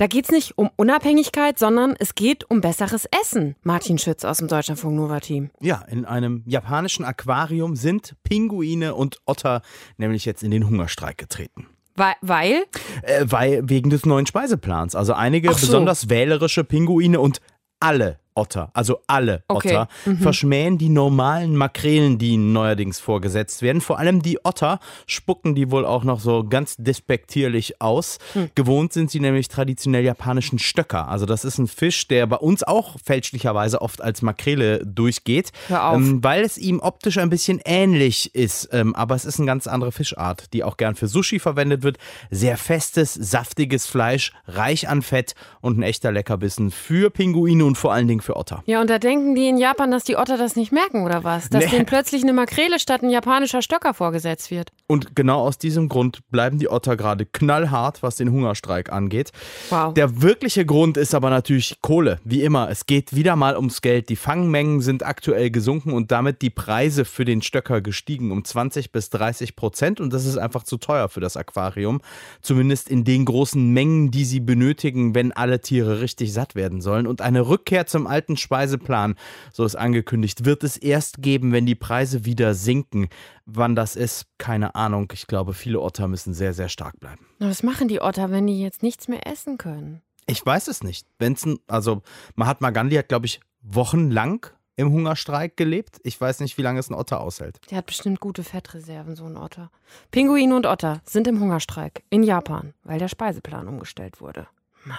Da 0.00 0.06
geht 0.06 0.24
es 0.24 0.30
nicht 0.30 0.56
um 0.56 0.70
Unabhängigkeit, 0.76 1.58
sondern 1.58 1.94
es 1.98 2.14
geht 2.14 2.50
um 2.50 2.62
besseres 2.62 3.06
Essen. 3.20 3.54
Martin 3.62 3.98
Schütz 3.98 4.24
aus 4.24 4.38
dem 4.38 4.48
Deutschlandfunk 4.48 4.96
Nova 4.96 5.20
Team. 5.20 5.50
Ja, 5.60 5.84
in 5.90 6.06
einem 6.06 6.42
japanischen 6.46 7.04
Aquarium 7.04 7.76
sind 7.76 8.14
Pinguine 8.22 8.94
und 8.94 9.18
Otter 9.26 9.60
nämlich 9.98 10.24
jetzt 10.24 10.42
in 10.42 10.52
den 10.52 10.66
Hungerstreik 10.66 11.18
getreten. 11.18 11.66
Weil? 11.96 12.14
Weil, 12.22 12.64
äh, 13.02 13.26
weil 13.26 13.68
wegen 13.68 13.90
des 13.90 14.06
neuen 14.06 14.24
Speiseplans. 14.24 14.94
Also 14.94 15.12
einige 15.12 15.52
so. 15.52 15.66
besonders 15.66 16.08
wählerische 16.08 16.64
Pinguine 16.64 17.20
und 17.20 17.42
alle 17.78 18.20
Otter, 18.34 18.70
also 18.74 19.00
alle 19.06 19.42
okay. 19.48 19.70
Otter, 19.70 19.88
mhm. 20.06 20.18
verschmähen 20.18 20.78
die 20.78 20.88
normalen 20.88 21.56
Makrelen, 21.56 22.18
die 22.18 22.30
ihnen 22.30 22.52
neuerdings 22.52 23.00
vorgesetzt 23.00 23.62
werden. 23.62 23.80
Vor 23.80 23.98
allem 23.98 24.22
die 24.22 24.38
Otter 24.44 24.80
spucken 25.06 25.54
die 25.54 25.70
wohl 25.70 25.84
auch 25.84 26.04
noch 26.04 26.20
so 26.20 26.44
ganz 26.44 26.76
despektierlich 26.76 27.80
aus. 27.80 28.18
Mhm. 28.34 28.50
Gewohnt 28.54 28.92
sind 28.92 29.10
sie 29.10 29.20
nämlich 29.20 29.48
traditionell 29.48 30.04
japanischen 30.04 30.58
Stöcker. 30.58 31.08
Also 31.08 31.26
das 31.26 31.44
ist 31.44 31.58
ein 31.58 31.66
Fisch, 31.66 32.08
der 32.08 32.26
bei 32.26 32.36
uns 32.36 32.62
auch 32.62 32.96
fälschlicherweise 33.04 33.82
oft 33.82 34.00
als 34.00 34.22
Makrele 34.22 34.84
durchgeht, 34.86 35.52
ähm, 35.68 36.22
weil 36.22 36.42
es 36.42 36.56
ihm 36.58 36.80
optisch 36.80 37.18
ein 37.18 37.30
bisschen 37.30 37.60
ähnlich 37.64 38.34
ist. 38.34 38.68
Ähm, 38.72 38.94
aber 38.94 39.14
es 39.14 39.24
ist 39.24 39.38
eine 39.38 39.46
ganz 39.46 39.66
andere 39.66 39.92
Fischart, 39.92 40.52
die 40.52 40.64
auch 40.64 40.76
gern 40.76 40.94
für 40.94 41.08
Sushi 41.08 41.38
verwendet 41.38 41.82
wird. 41.82 41.98
Sehr 42.30 42.56
festes, 42.56 43.14
saftiges 43.14 43.86
Fleisch, 43.86 44.32
reich 44.46 44.88
an 44.88 45.02
Fett 45.02 45.34
und 45.60 45.78
ein 45.78 45.82
echter 45.82 46.12
Leckerbissen 46.12 46.70
für 46.70 47.10
Pinguine 47.10 47.64
und 47.64 47.76
vor 47.76 47.92
allen 47.92 48.08
Dingen 48.08 48.19
für 48.20 48.36
Otter. 48.36 48.62
Ja, 48.66 48.80
und 48.80 48.90
da 48.90 48.98
denken 48.98 49.34
die 49.34 49.48
in 49.48 49.56
Japan, 49.56 49.90
dass 49.90 50.04
die 50.04 50.16
Otter 50.16 50.36
das 50.36 50.56
nicht 50.56 50.72
merken, 50.72 51.04
oder 51.04 51.24
was? 51.24 51.48
Dass 51.48 51.64
nee. 51.64 51.70
denen 51.70 51.86
plötzlich 51.86 52.22
eine 52.22 52.32
Makrele 52.32 52.78
statt 52.78 53.02
ein 53.02 53.10
japanischer 53.10 53.62
Stöcker 53.62 53.94
vorgesetzt 53.94 54.50
wird. 54.50 54.70
Und 54.86 55.14
genau 55.14 55.40
aus 55.40 55.58
diesem 55.58 55.88
Grund 55.88 56.20
bleiben 56.30 56.58
die 56.58 56.68
Otter 56.68 56.96
gerade 56.96 57.26
knallhart, 57.26 58.02
was 58.02 58.16
den 58.16 58.30
Hungerstreik 58.30 58.92
angeht. 58.92 59.30
Wow. 59.70 59.94
Der 59.94 60.22
wirkliche 60.22 60.66
Grund 60.66 60.96
ist 60.96 61.14
aber 61.14 61.30
natürlich 61.30 61.80
Kohle. 61.80 62.18
Wie 62.24 62.42
immer, 62.42 62.70
es 62.70 62.86
geht 62.86 63.14
wieder 63.14 63.36
mal 63.36 63.56
ums 63.56 63.82
Geld. 63.82 64.08
Die 64.08 64.16
Fangmengen 64.16 64.80
sind 64.80 65.04
aktuell 65.04 65.50
gesunken 65.50 65.92
und 65.92 66.10
damit 66.10 66.42
die 66.42 66.50
Preise 66.50 67.04
für 67.04 67.24
den 67.24 67.42
Stöcker 67.42 67.80
gestiegen 67.80 68.32
um 68.32 68.44
20 68.44 68.92
bis 68.92 69.10
30 69.10 69.56
Prozent. 69.56 70.00
Und 70.00 70.12
das 70.12 70.26
ist 70.26 70.38
einfach 70.38 70.64
zu 70.64 70.76
teuer 70.76 71.08
für 71.08 71.20
das 71.20 71.36
Aquarium. 71.36 72.00
Zumindest 72.42 72.88
in 72.88 73.04
den 73.04 73.24
großen 73.24 73.72
Mengen, 73.72 74.10
die 74.10 74.24
sie 74.24 74.40
benötigen, 74.40 75.14
wenn 75.14 75.32
alle 75.32 75.60
Tiere 75.60 76.00
richtig 76.00 76.32
satt 76.32 76.54
werden 76.54 76.80
sollen. 76.80 77.06
Und 77.06 77.20
eine 77.20 77.48
Rückkehr 77.48 77.86
zum 77.86 78.06
alten 78.10 78.36
Speiseplan, 78.36 79.14
so 79.52 79.64
ist 79.64 79.76
angekündigt, 79.76 80.44
wird 80.44 80.64
es 80.64 80.76
erst 80.76 81.22
geben, 81.22 81.52
wenn 81.52 81.64
die 81.64 81.74
Preise 81.74 82.24
wieder 82.24 82.54
sinken. 82.54 83.08
Wann 83.46 83.74
das 83.74 83.96
ist, 83.96 84.26
keine 84.38 84.74
Ahnung. 84.74 85.10
Ich 85.14 85.26
glaube, 85.26 85.54
viele 85.54 85.80
Otter 85.80 86.08
müssen 86.08 86.34
sehr, 86.34 86.52
sehr 86.52 86.68
stark 86.68 87.00
bleiben. 87.00 87.26
Was 87.38 87.62
machen 87.62 87.88
die 87.88 88.00
Otter, 88.00 88.30
wenn 88.30 88.46
die 88.46 88.60
jetzt 88.60 88.82
nichts 88.82 89.08
mehr 89.08 89.26
essen 89.26 89.56
können? 89.56 90.02
Ich 90.26 90.44
weiß 90.44 90.68
es 90.68 90.82
nicht. 90.84 91.06
Wenn's 91.18 91.46
ein, 91.46 91.58
also 91.66 92.02
Mahatma 92.34 92.70
Gandhi 92.70 92.96
hat, 92.96 93.08
glaube 93.08 93.26
ich, 93.26 93.40
wochenlang 93.62 94.46
im 94.76 94.92
Hungerstreik 94.92 95.56
gelebt. 95.56 96.00
Ich 96.04 96.18
weiß 96.20 96.40
nicht, 96.40 96.56
wie 96.56 96.62
lange 96.62 96.80
es 96.80 96.88
ein 96.88 96.94
Otter 96.94 97.20
aushält. 97.20 97.60
Der 97.70 97.78
hat 97.78 97.86
bestimmt 97.86 98.20
gute 98.20 98.42
Fettreserven, 98.42 99.14
so 99.14 99.24
ein 99.26 99.36
Otter. 99.36 99.70
Pinguine 100.10 100.56
und 100.56 100.66
Otter 100.66 101.00
sind 101.04 101.26
im 101.26 101.38
Hungerstreik 101.40 102.02
in 102.08 102.22
Japan, 102.22 102.72
weil 102.84 102.98
der 102.98 103.08
Speiseplan 103.08 103.68
umgestellt 103.68 104.20
wurde. 104.20 104.46
Mann. 104.84 104.98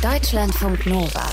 Deutschlandfunk 0.00 0.86
Nova. 0.86 1.28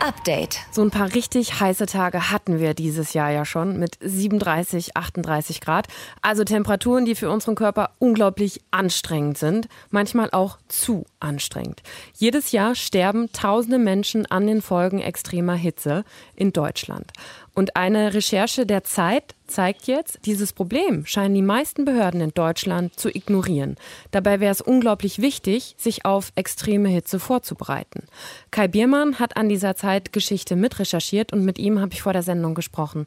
Update. 0.00 0.60
So 0.70 0.82
ein 0.82 0.90
paar 0.90 1.14
richtig 1.14 1.60
heiße 1.60 1.84
Tage 1.84 2.30
hatten 2.30 2.58
wir 2.58 2.72
dieses 2.72 3.12
Jahr 3.12 3.30
ja 3.30 3.44
schon 3.44 3.78
mit 3.78 3.98
37, 4.00 4.96
38 4.96 5.60
Grad. 5.60 5.88
Also 6.22 6.42
Temperaturen, 6.42 7.04
die 7.04 7.14
für 7.14 7.30
unseren 7.30 7.54
Körper 7.54 7.90
unglaublich 7.98 8.62
anstrengend 8.70 9.36
sind, 9.36 9.68
manchmal 9.90 10.30
auch 10.30 10.58
zu 10.68 11.04
anstrengend. 11.20 11.82
Jedes 12.14 12.50
Jahr 12.50 12.74
sterben 12.74 13.30
tausende 13.32 13.78
Menschen 13.78 14.24
an 14.24 14.46
den 14.46 14.62
Folgen 14.62 15.00
extremer 15.00 15.54
Hitze 15.54 16.04
in 16.34 16.52
Deutschland. 16.52 17.12
Und 17.54 17.76
eine 17.76 18.14
Recherche 18.14 18.64
der 18.64 18.84
Zeit 18.84 19.34
zeigt 19.46 19.86
jetzt, 19.86 20.20
dieses 20.24 20.52
Problem 20.52 21.04
scheinen 21.06 21.34
die 21.34 21.42
meisten 21.42 21.84
Behörden 21.84 22.20
in 22.20 22.30
Deutschland 22.30 22.98
zu 22.98 23.08
ignorieren. 23.08 23.76
Dabei 24.12 24.40
wäre 24.40 24.52
es 24.52 24.60
unglaublich 24.60 25.20
wichtig, 25.20 25.74
sich 25.76 26.04
auf 26.04 26.32
extreme 26.36 26.88
Hitze 26.88 27.18
vorzubereiten. 27.18 28.04
Kai 28.50 28.68
Biermann 28.68 29.18
hat 29.18 29.36
an 29.36 29.48
dieser 29.48 29.74
Zeitgeschichte 29.74 30.54
mitrecherchiert 30.56 31.32
und 31.32 31.44
mit 31.44 31.58
ihm 31.58 31.80
habe 31.80 31.92
ich 31.92 32.02
vor 32.02 32.12
der 32.12 32.22
Sendung 32.22 32.54
gesprochen. 32.54 33.06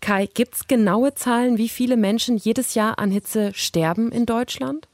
Kai, 0.00 0.26
gibt 0.26 0.54
es 0.54 0.66
genaue 0.66 1.14
Zahlen, 1.14 1.58
wie 1.58 1.68
viele 1.68 1.96
Menschen 1.96 2.36
jedes 2.36 2.74
Jahr 2.74 2.98
an 2.98 3.10
Hitze 3.10 3.52
sterben 3.54 4.10
in 4.10 4.26
Deutschland? 4.26 4.88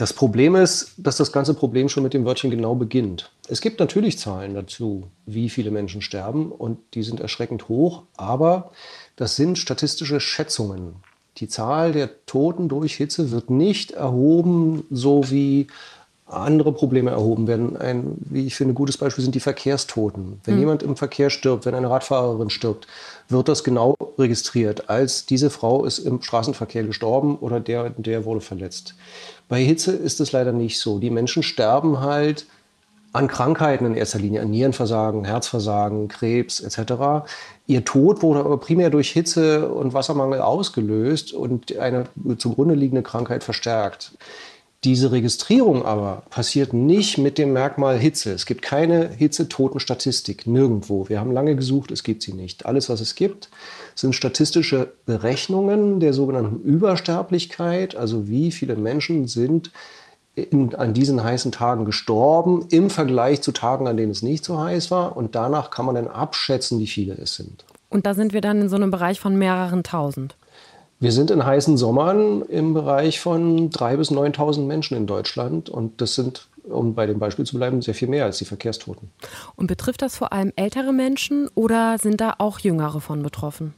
Das 0.00 0.14
Problem 0.14 0.56
ist, 0.56 0.94
dass 0.96 1.18
das 1.18 1.30
ganze 1.30 1.52
Problem 1.52 1.90
schon 1.90 2.02
mit 2.02 2.14
dem 2.14 2.24
Wörtchen 2.24 2.50
genau 2.50 2.74
beginnt. 2.74 3.32
Es 3.48 3.60
gibt 3.60 3.80
natürlich 3.80 4.18
Zahlen 4.18 4.54
dazu, 4.54 5.08
wie 5.26 5.50
viele 5.50 5.70
Menschen 5.70 6.00
sterben 6.00 6.52
und 6.52 6.78
die 6.94 7.02
sind 7.02 7.20
erschreckend 7.20 7.68
hoch, 7.68 8.04
aber 8.16 8.70
das 9.16 9.36
sind 9.36 9.58
statistische 9.58 10.18
Schätzungen. 10.18 10.94
Die 11.36 11.48
Zahl 11.48 11.92
der 11.92 12.24
Toten 12.24 12.70
durch 12.70 12.94
Hitze 12.94 13.30
wird 13.30 13.50
nicht 13.50 13.90
erhoben, 13.90 14.84
so 14.88 15.30
wie 15.30 15.66
andere 16.32 16.72
Probleme 16.72 17.10
erhoben 17.10 17.46
werden. 17.46 17.76
Ein, 17.76 18.16
wie 18.20 18.46
ich 18.46 18.54
finde, 18.54 18.74
gutes 18.74 18.96
Beispiel 18.96 19.22
sind 19.22 19.34
die 19.34 19.40
Verkehrstoten. 19.40 20.40
Wenn 20.44 20.54
mhm. 20.54 20.60
jemand 20.60 20.82
im 20.82 20.96
Verkehr 20.96 21.30
stirbt, 21.30 21.66
wenn 21.66 21.74
eine 21.74 21.90
Radfahrerin 21.90 22.50
stirbt, 22.50 22.86
wird 23.28 23.48
das 23.48 23.64
genau 23.64 23.94
registriert, 24.18 24.88
als 24.88 25.26
diese 25.26 25.50
Frau 25.50 25.84
ist 25.84 25.98
im 25.98 26.22
Straßenverkehr 26.22 26.84
gestorben 26.84 27.36
oder 27.38 27.60
der, 27.60 27.90
der 27.90 28.24
wurde 28.24 28.40
verletzt. 28.40 28.94
Bei 29.48 29.62
Hitze 29.62 29.92
ist 29.92 30.20
es 30.20 30.32
leider 30.32 30.52
nicht 30.52 30.78
so. 30.78 30.98
Die 30.98 31.10
Menschen 31.10 31.42
sterben 31.42 32.00
halt 32.00 32.46
an 33.12 33.26
Krankheiten 33.26 33.86
in 33.86 33.94
erster 33.94 34.20
Linie, 34.20 34.42
an 34.42 34.50
Nierenversagen, 34.50 35.24
Herzversagen, 35.24 36.06
Krebs 36.08 36.60
etc. 36.60 37.26
Ihr 37.66 37.84
Tod 37.84 38.22
wurde 38.22 38.40
aber 38.40 38.58
primär 38.58 38.90
durch 38.90 39.10
Hitze 39.10 39.68
und 39.68 39.94
Wassermangel 39.94 40.40
ausgelöst 40.40 41.32
und 41.32 41.76
eine 41.76 42.06
zugrunde 42.38 42.74
liegende 42.74 43.02
Krankheit 43.02 43.42
verstärkt. 43.42 44.12
Diese 44.82 45.12
Registrierung 45.12 45.84
aber 45.84 46.22
passiert 46.30 46.72
nicht 46.72 47.18
mit 47.18 47.36
dem 47.36 47.52
Merkmal 47.52 47.98
Hitze. 47.98 48.32
Es 48.32 48.46
gibt 48.46 48.62
keine 48.62 49.10
Hitzetotenstatistik, 49.10 50.46
nirgendwo. 50.46 51.10
Wir 51.10 51.20
haben 51.20 51.32
lange 51.32 51.54
gesucht, 51.54 51.90
es 51.90 52.02
gibt 52.02 52.22
sie 52.22 52.32
nicht. 52.32 52.64
Alles, 52.64 52.88
was 52.88 53.02
es 53.02 53.14
gibt, 53.14 53.50
sind 53.94 54.14
statistische 54.14 54.94
Berechnungen 55.04 56.00
der 56.00 56.14
sogenannten 56.14 56.62
Übersterblichkeit, 56.62 57.94
also 57.94 58.26
wie 58.26 58.50
viele 58.52 58.74
Menschen 58.76 59.28
sind 59.28 59.70
in, 60.34 60.74
an 60.74 60.94
diesen 60.94 61.22
heißen 61.22 61.52
Tagen 61.52 61.84
gestorben 61.84 62.64
im 62.70 62.88
Vergleich 62.88 63.42
zu 63.42 63.52
Tagen, 63.52 63.86
an 63.86 63.98
denen 63.98 64.12
es 64.12 64.22
nicht 64.22 64.46
so 64.46 64.58
heiß 64.62 64.90
war. 64.90 65.14
Und 65.14 65.34
danach 65.34 65.70
kann 65.70 65.84
man 65.84 65.96
dann 65.96 66.08
abschätzen, 66.08 66.78
wie 66.78 66.86
viele 66.86 67.14
es 67.14 67.34
sind. 67.34 67.66
Und 67.90 68.06
da 68.06 68.14
sind 68.14 68.32
wir 68.32 68.40
dann 68.40 68.62
in 68.62 68.68
so 68.70 68.76
einem 68.76 68.90
Bereich 68.90 69.20
von 69.20 69.36
mehreren 69.36 69.82
tausend. 69.82 70.36
Wir 71.02 71.12
sind 71.12 71.30
in 71.30 71.46
heißen 71.46 71.78
Sommern 71.78 72.42
im 72.42 72.74
Bereich 72.74 73.20
von 73.20 73.70
3.000 73.70 73.96
bis 73.96 74.10
9.000 74.10 74.66
Menschen 74.66 74.98
in 74.98 75.06
Deutschland. 75.06 75.70
Und 75.70 76.02
das 76.02 76.14
sind, 76.14 76.46
um 76.64 76.94
bei 76.94 77.06
dem 77.06 77.18
Beispiel 77.18 77.46
zu 77.46 77.56
bleiben, 77.56 77.80
sehr 77.80 77.94
viel 77.94 78.08
mehr 78.08 78.26
als 78.26 78.36
die 78.36 78.44
Verkehrstoten. 78.44 79.10
Und 79.56 79.66
betrifft 79.66 80.02
das 80.02 80.16
vor 80.16 80.34
allem 80.34 80.52
ältere 80.56 80.92
Menschen 80.92 81.48
oder 81.54 81.96
sind 81.96 82.20
da 82.20 82.34
auch 82.36 82.58
Jüngere 82.58 83.00
von 83.00 83.22
betroffen? 83.22 83.72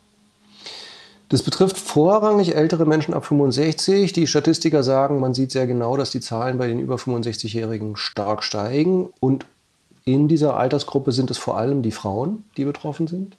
Das 1.29 1.45
betrifft 1.45 1.79
vorrangig 1.79 2.57
ältere 2.57 2.87
Menschen 2.87 3.15
ab 3.15 3.25
65. 3.25 4.13
Die 4.13 4.27
Statistiker 4.27 4.83
sagen, 4.83 5.21
man 5.21 5.33
sieht 5.33 5.53
sehr 5.53 5.69
genau, 5.69 5.97
dass 5.97 6.11
die 6.11 6.21
Zahlen 6.21 6.59
bei 6.59 6.67
den 6.67 6.81
über 6.81 6.97
65-Jährigen 6.97 7.95
stark 7.95 8.43
steigen. 8.43 9.11
Und 9.21 9.47
in 10.05 10.27
dieser 10.27 10.57
Altersgruppe 10.57 11.13
sind 11.13 11.31
es 11.31 11.39
vor 11.39 11.57
allem 11.57 11.83
die 11.83 11.93
Frauen, 11.93 12.45
die 12.57 12.65
betroffen 12.65 13.07
sind. 13.07 13.37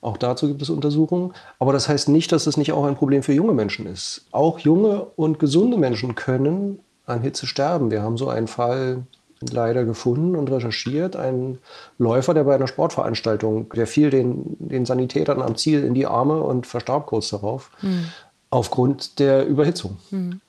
Auch 0.00 0.16
dazu 0.16 0.46
gibt 0.46 0.62
es 0.62 0.70
Untersuchungen. 0.70 1.32
Aber 1.58 1.72
das 1.72 1.88
heißt 1.88 2.08
nicht, 2.08 2.30
dass 2.32 2.46
es 2.46 2.56
nicht 2.56 2.72
auch 2.72 2.84
ein 2.84 2.96
Problem 2.96 3.22
für 3.22 3.32
junge 3.32 3.52
Menschen 3.52 3.86
ist. 3.86 4.26
Auch 4.30 4.58
junge 4.60 5.06
und 5.16 5.38
gesunde 5.38 5.76
Menschen 5.76 6.14
können 6.14 6.80
an 7.06 7.22
Hitze 7.22 7.46
sterben. 7.46 7.90
Wir 7.90 8.02
haben 8.02 8.16
so 8.16 8.28
einen 8.28 8.46
Fall 8.46 9.02
leider 9.40 9.84
gefunden 9.84 10.36
und 10.36 10.50
recherchiert. 10.50 11.16
Ein 11.16 11.58
Läufer, 11.98 12.34
der 12.34 12.44
bei 12.44 12.54
einer 12.54 12.66
Sportveranstaltung, 12.66 13.70
der 13.74 13.86
fiel 13.86 14.10
den, 14.10 14.56
den 14.58 14.84
Sanitätern 14.84 15.42
am 15.42 15.56
Ziel 15.56 15.84
in 15.84 15.94
die 15.94 16.06
Arme 16.06 16.42
und 16.42 16.66
verstarb 16.66 17.06
kurz 17.06 17.30
darauf. 17.30 17.70
Mhm. 17.82 18.06
Aufgrund 18.50 19.18
der 19.18 19.46
Überhitzung. 19.46 19.98
Mhm. 20.10 20.40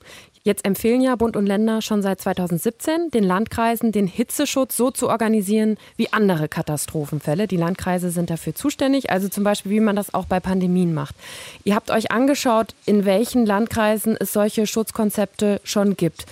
Jetzt 0.42 0.64
empfehlen 0.64 1.02
ja 1.02 1.16
Bund 1.16 1.36
und 1.36 1.44
Länder 1.44 1.82
schon 1.82 2.00
seit 2.00 2.18
2017 2.22 3.10
den 3.10 3.24
Landkreisen, 3.24 3.92
den 3.92 4.06
Hitzeschutz 4.06 4.74
so 4.74 4.90
zu 4.90 5.10
organisieren 5.10 5.76
wie 5.96 6.10
andere 6.14 6.48
Katastrophenfälle. 6.48 7.46
Die 7.46 7.58
Landkreise 7.58 8.10
sind 8.10 8.30
dafür 8.30 8.54
zuständig, 8.54 9.10
also 9.10 9.28
zum 9.28 9.44
Beispiel, 9.44 9.72
wie 9.72 9.80
man 9.80 9.96
das 9.96 10.14
auch 10.14 10.24
bei 10.24 10.40
Pandemien 10.40 10.94
macht. 10.94 11.14
Ihr 11.64 11.74
habt 11.74 11.90
euch 11.90 12.10
angeschaut, 12.10 12.74
in 12.86 13.04
welchen 13.04 13.44
Landkreisen 13.44 14.16
es 14.18 14.32
solche 14.32 14.66
Schutzkonzepte 14.66 15.60
schon 15.62 15.94
gibt. 15.96 16.24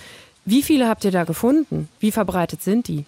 Wie 0.43 0.63
viele 0.63 0.87
habt 0.87 1.05
ihr 1.05 1.11
da 1.11 1.23
gefunden? 1.23 1.87
Wie 1.99 2.11
verbreitet 2.11 2.63
sind 2.63 2.87
die? 2.87 3.05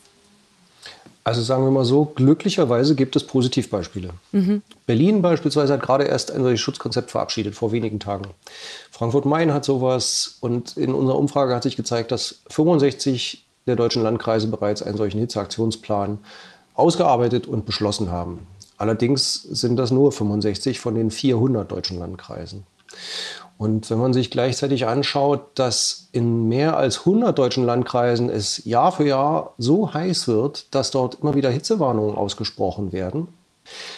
Also 1.23 1.41
sagen 1.41 1.63
wir 1.63 1.71
mal 1.71 1.86
so, 1.86 2.05
glücklicherweise 2.05 2.95
gibt 2.95 3.15
es 3.15 3.27
Positivbeispiele. 3.27 4.10
Mhm. 4.31 4.63
Berlin 4.88 5.21
beispielsweise 5.21 5.73
hat 5.73 5.84
gerade 5.84 6.05
erst 6.05 6.31
ein 6.31 6.41
solches 6.41 6.62
Schutzkonzept 6.62 7.12
verabschiedet, 7.12 7.53
vor 7.53 7.71
wenigen 7.71 7.99
Tagen. 7.99 8.25
Frankfurt-Main 8.89 9.53
hat 9.53 9.63
sowas 9.63 10.38
und 10.39 10.77
in 10.77 10.93
unserer 10.93 11.19
Umfrage 11.19 11.53
hat 11.53 11.63
sich 11.63 11.75
gezeigt, 11.77 12.12
dass 12.12 12.41
65 12.49 13.45
der 13.67 13.75
deutschen 13.75 14.01
Landkreise 14.01 14.47
bereits 14.47 14.81
einen 14.81 14.97
solchen 14.97 15.19
Hitzeaktionsplan 15.19 16.17
ausgearbeitet 16.73 17.45
und 17.45 17.65
beschlossen 17.65 18.10
haben. 18.10 18.47
Allerdings 18.77 19.43
sind 19.43 19.77
das 19.77 19.91
nur 19.91 20.12
65 20.12 20.79
von 20.79 20.95
den 20.95 21.12
400 21.12 21.71
deutschen 21.71 21.99
Landkreisen. 21.99 22.63
Und 23.62 23.91
wenn 23.91 24.00
man 24.00 24.12
sich 24.12 24.32
gleichzeitig 24.32 24.88
anschaut, 24.88 25.41
dass 25.54 26.08
in 26.13 26.47
mehr 26.47 26.78
als 26.78 27.02
100 27.02 27.38
deutschen 27.38 27.63
Landkreisen 27.63 28.28
es 28.28 28.65
Jahr 28.65 28.91
für 28.91 29.06
Jahr 29.06 29.54
so 29.60 29.93
heiß 29.93 30.28
wird, 30.28 30.74
dass 30.74 30.89
dort 30.89 31.19
immer 31.21 31.36
wieder 31.36 31.52
Hitzewarnungen 31.52 32.15
ausgesprochen 32.15 32.91
werden, 32.91 33.28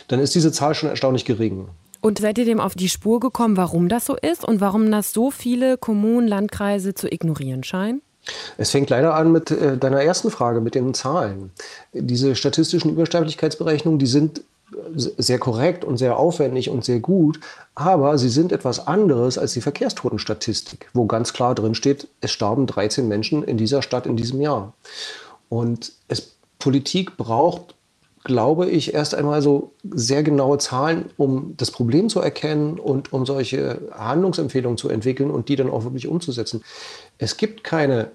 dann 0.09 0.19
ist 0.19 0.35
diese 0.35 0.51
Zahl 0.51 0.75
schon 0.75 0.89
erstaunlich 0.89 1.23
gering. 1.23 1.69
Und 2.01 2.19
seid 2.19 2.37
ihr 2.39 2.43
dem 2.43 2.59
auf 2.59 2.75
die 2.75 2.89
Spur 2.89 3.21
gekommen, 3.21 3.55
warum 3.55 3.87
das 3.87 4.05
so 4.05 4.17
ist 4.17 4.43
und 4.43 4.59
warum 4.59 4.91
das 4.91 5.13
so 5.13 5.31
viele 5.31 5.77
Kommunen, 5.77 6.27
Landkreise 6.27 6.93
zu 6.93 7.09
ignorieren 7.09 7.63
scheinen? 7.63 8.01
Es 8.57 8.71
fängt 8.71 8.89
leider 8.89 9.15
an 9.15 9.31
mit 9.31 9.49
äh, 9.49 9.77
deiner 9.77 10.03
ersten 10.03 10.29
Frage, 10.29 10.59
mit 10.59 10.75
den 10.75 10.93
Zahlen. 10.93 11.51
Diese 11.93 12.35
statistischen 12.35 12.91
Übersterblichkeitsberechnungen, 12.91 13.97
die 13.97 14.07
sind 14.07 14.41
sehr 14.95 15.39
korrekt 15.39 15.85
und 15.85 15.97
sehr 15.97 16.17
aufwendig 16.17 16.69
und 16.69 16.83
sehr 16.83 16.99
gut, 16.99 17.39
aber 17.75 18.17
sie 18.17 18.29
sind 18.29 18.51
etwas 18.51 18.87
anderes 18.87 19.37
als 19.37 19.53
die 19.53 19.61
Verkehrstotenstatistik, 19.61 20.89
wo 20.93 21.05
ganz 21.05 21.33
klar 21.33 21.55
drin 21.55 21.75
steht, 21.75 22.07
es 22.21 22.31
starben 22.31 22.65
13 22.67 23.07
Menschen 23.07 23.43
in 23.43 23.57
dieser 23.57 23.81
Stadt 23.81 24.05
in 24.05 24.15
diesem 24.15 24.41
Jahr. 24.41 24.73
Und 25.49 25.93
es, 26.07 26.35
Politik 26.59 27.17
braucht, 27.17 27.75
glaube 28.23 28.69
ich, 28.69 28.93
erst 28.93 29.15
einmal 29.15 29.41
so 29.41 29.73
sehr 29.91 30.23
genaue 30.23 30.57
Zahlen, 30.57 31.09
um 31.17 31.55
das 31.57 31.71
Problem 31.71 32.09
zu 32.09 32.21
erkennen 32.21 32.79
und 32.79 33.11
um 33.11 33.25
solche 33.25 33.81
Handlungsempfehlungen 33.91 34.77
zu 34.77 34.89
entwickeln 34.89 35.29
und 35.29 35.49
die 35.49 35.55
dann 35.55 35.69
auch 35.69 35.83
wirklich 35.83 36.07
umzusetzen. 36.07 36.63
Es 37.17 37.37
gibt 37.37 37.63
keine 37.63 38.11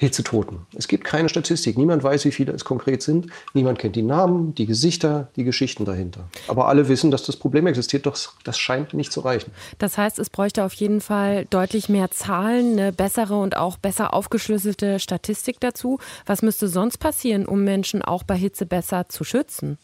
Hitzetoten. 0.00 0.60
Es 0.74 0.88
gibt 0.88 1.04
keine 1.04 1.28
Statistik. 1.28 1.76
Niemand 1.76 2.02
weiß, 2.02 2.24
wie 2.24 2.30
viele 2.30 2.52
es 2.52 2.64
konkret 2.64 3.02
sind. 3.02 3.26
Niemand 3.52 3.78
kennt 3.78 3.96
die 3.96 4.02
Namen, 4.02 4.54
die 4.54 4.64
Gesichter, 4.64 5.28
die 5.36 5.44
Geschichten 5.44 5.84
dahinter. 5.84 6.24
Aber 6.48 6.68
alle 6.68 6.88
wissen, 6.88 7.10
dass 7.10 7.22
das 7.22 7.36
Problem 7.36 7.66
existiert, 7.66 8.06
doch 8.06 8.16
das 8.42 8.58
scheint 8.58 8.94
nicht 8.94 9.12
zu 9.12 9.20
reichen. 9.20 9.52
Das 9.76 9.98
heißt, 9.98 10.18
es 10.18 10.30
bräuchte 10.30 10.64
auf 10.64 10.72
jeden 10.72 11.02
Fall 11.02 11.44
deutlich 11.50 11.90
mehr 11.90 12.10
Zahlen, 12.10 12.78
eine 12.78 12.92
bessere 12.94 13.36
und 13.36 13.58
auch 13.58 13.76
besser 13.76 14.14
aufgeschlüsselte 14.14 15.00
Statistik 15.00 15.60
dazu. 15.60 15.98
Was 16.24 16.40
müsste 16.40 16.68
sonst 16.68 16.96
passieren, 16.96 17.44
um 17.44 17.62
Menschen 17.62 18.00
auch 18.00 18.22
bei 18.22 18.36
Hitze 18.36 18.64
besser 18.64 19.10
zu 19.10 19.22
schützen? 19.22 19.76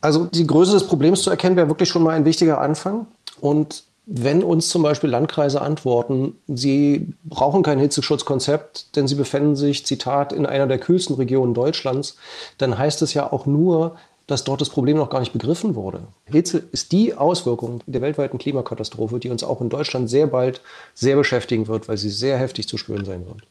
Also 0.00 0.26
die 0.26 0.46
Größe 0.46 0.74
des 0.74 0.86
Problems 0.86 1.22
zu 1.22 1.30
erkennen, 1.30 1.56
wäre 1.56 1.68
wirklich 1.68 1.88
schon 1.88 2.04
mal 2.04 2.14
ein 2.14 2.24
wichtiger 2.24 2.60
Anfang. 2.60 3.08
Und 3.40 3.82
wenn 4.06 4.42
uns 4.42 4.68
zum 4.68 4.82
Beispiel 4.82 5.08
Landkreise 5.10 5.62
antworten, 5.62 6.36
sie 6.46 7.08
brauchen 7.24 7.62
kein 7.62 7.78
Hitzeschutzkonzept, 7.78 8.96
denn 8.96 9.08
sie 9.08 9.14
befinden 9.14 9.56
sich, 9.56 9.86
Zitat, 9.86 10.32
in 10.32 10.46
einer 10.46 10.66
der 10.66 10.78
kühlsten 10.78 11.16
Regionen 11.16 11.54
Deutschlands, 11.54 12.16
dann 12.58 12.76
heißt 12.76 13.00
es 13.02 13.14
ja 13.14 13.32
auch 13.32 13.46
nur, 13.46 13.96
dass 14.26 14.44
dort 14.44 14.60
das 14.60 14.70
Problem 14.70 14.96
noch 14.96 15.10
gar 15.10 15.20
nicht 15.20 15.32
begriffen 15.32 15.74
wurde. 15.74 16.00
Hitze 16.26 16.62
ist 16.72 16.92
die 16.92 17.14
Auswirkung 17.14 17.80
der 17.86 18.00
weltweiten 18.00 18.38
Klimakatastrophe, 18.38 19.18
die 19.18 19.30
uns 19.30 19.44
auch 19.44 19.60
in 19.60 19.68
Deutschland 19.68 20.08
sehr 20.08 20.26
bald 20.26 20.60
sehr 20.94 21.16
beschäftigen 21.16 21.68
wird, 21.68 21.88
weil 21.88 21.98
sie 21.98 22.10
sehr 22.10 22.38
heftig 22.38 22.68
zu 22.68 22.78
spüren 22.78 23.04
sein 23.04 23.26
wird. 23.26 23.42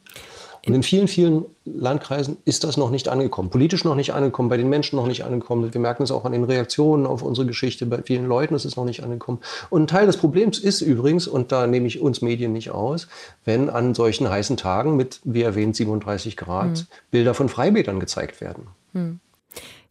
Und 0.66 0.74
in 0.74 0.84
vielen, 0.84 1.10
vielen 1.10 1.46
Landkreisen 1.66 2.38
ist 2.46 2.64
das 2.64 2.78
noch 2.78 2.90
nicht 2.90 3.10
angekommen. 3.10 3.50
Politisch 3.50 3.84
noch 3.84 3.96
nicht 3.96 4.14
angekommen, 4.14 4.48
bei 4.48 4.56
den 4.56 4.70
Menschen 4.70 4.96
noch 4.96 5.08
nicht 5.08 5.26
angekommen. 5.26 5.74
Wir 5.74 5.82
merken 5.82 6.04
es 6.04 6.12
auch 6.12 6.24
an 6.24 6.32
den 6.32 6.46
Reaktionen 6.46 7.06
auf 7.06 7.22
unsere 7.22 7.46
Geschichte. 7.46 7.86
Bei 7.86 8.02
vielen 8.02 8.28
Leuten 8.28 8.56
ist 8.56 8.64
es 8.64 8.78
noch 8.78 8.86
nicht 8.86 9.04
angekommen. 9.04 9.40
Und 9.70 9.84
ein 9.84 9.88
Teil 9.88 10.06
des 10.06 10.16
Problems 10.16 10.60
ist 10.60 10.80
übrigens, 10.80 11.28
und 11.28 11.52
da 11.52 11.68
nehme 11.68 11.88
ich 11.88 12.00
uns 12.00 12.22
Medien 12.22 12.54
nicht 12.54 12.72
aus, 12.72 13.10
wenn 13.44 13.70
an 13.70 13.94
solchen 13.94 14.30
heißen 14.30 14.56
Tagen 14.56 14.96
mit, 14.96 15.20
wie 15.26 15.42
erwähnt, 15.42 15.76
37 15.76 16.38
Grad 16.38 16.70
mhm. 16.70 16.88
Bilder 17.12 17.34
von 17.34 17.50
Freibädern 17.50 18.00
gezeigt 18.00 18.40
werden. 18.40 18.68
Mhm. 18.94 19.20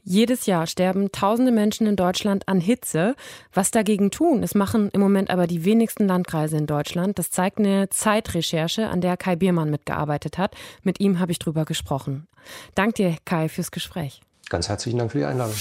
Jedes 0.05 0.47
Jahr 0.47 0.67
sterben 0.67 1.13
tausende 1.13 1.53
Menschen 1.53 1.87
in 1.87 1.95
Deutschland 1.95 2.49
an 2.49 2.61
Hitze. 2.61 3.15
Was 3.53 3.71
dagegen 3.71 4.11
tun? 4.11 4.43
Es 4.43 4.55
machen 4.55 4.91
im 4.93 5.01
Moment 5.01 5.31
aber 5.31 5.47
die 5.47 5.65
wenigsten 5.65 6.09
Landkreise 6.09 6.57
in 6.57 6.67
Deutschland. 6.67 7.19
Das 7.19 7.31
zeigt 7.31 7.59
eine 7.59 7.89
Zeitrecherche, 7.89 8.89
an 8.89 9.01
der 9.01 9.17
Kai 9.17 9.37
Biermann 9.37 9.71
mitgearbeitet 9.71 10.39
hat. 10.39 10.57
Mit 10.83 10.99
ihm 10.99 11.21
habe 11.21 11.31
ich 11.31 11.39
drüber 11.39 11.65
gesprochen. 11.65 12.27
Dank 12.75 12.97
dir, 12.97 13.17
Kai, 13.25 13.49
fürs 13.49 13.71
Gespräch. 13.71 14.21
Ganz 14.49 14.69
herzlichen 14.69 14.99
Dank 14.99 15.13
für 15.13 15.19
die 15.19 15.25
Einladung. 15.25 15.55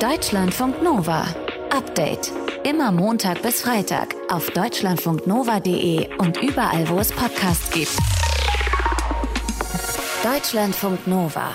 Deutschlandfunk 0.00 0.82
Nova. 0.82 1.26
Update. 1.70 2.32
Immer 2.64 2.90
Montag 2.90 3.42
bis 3.42 3.62
Freitag 3.62 4.16
auf 4.28 4.50
deutschlandfunknova.de 4.50 6.16
und 6.18 6.42
überall, 6.42 6.88
wo 6.88 6.98
es 6.98 7.12
Podcasts 7.12 7.70
gibt. 7.70 7.96
Deutschlandfunk 10.24 11.06
Nova. 11.06 11.52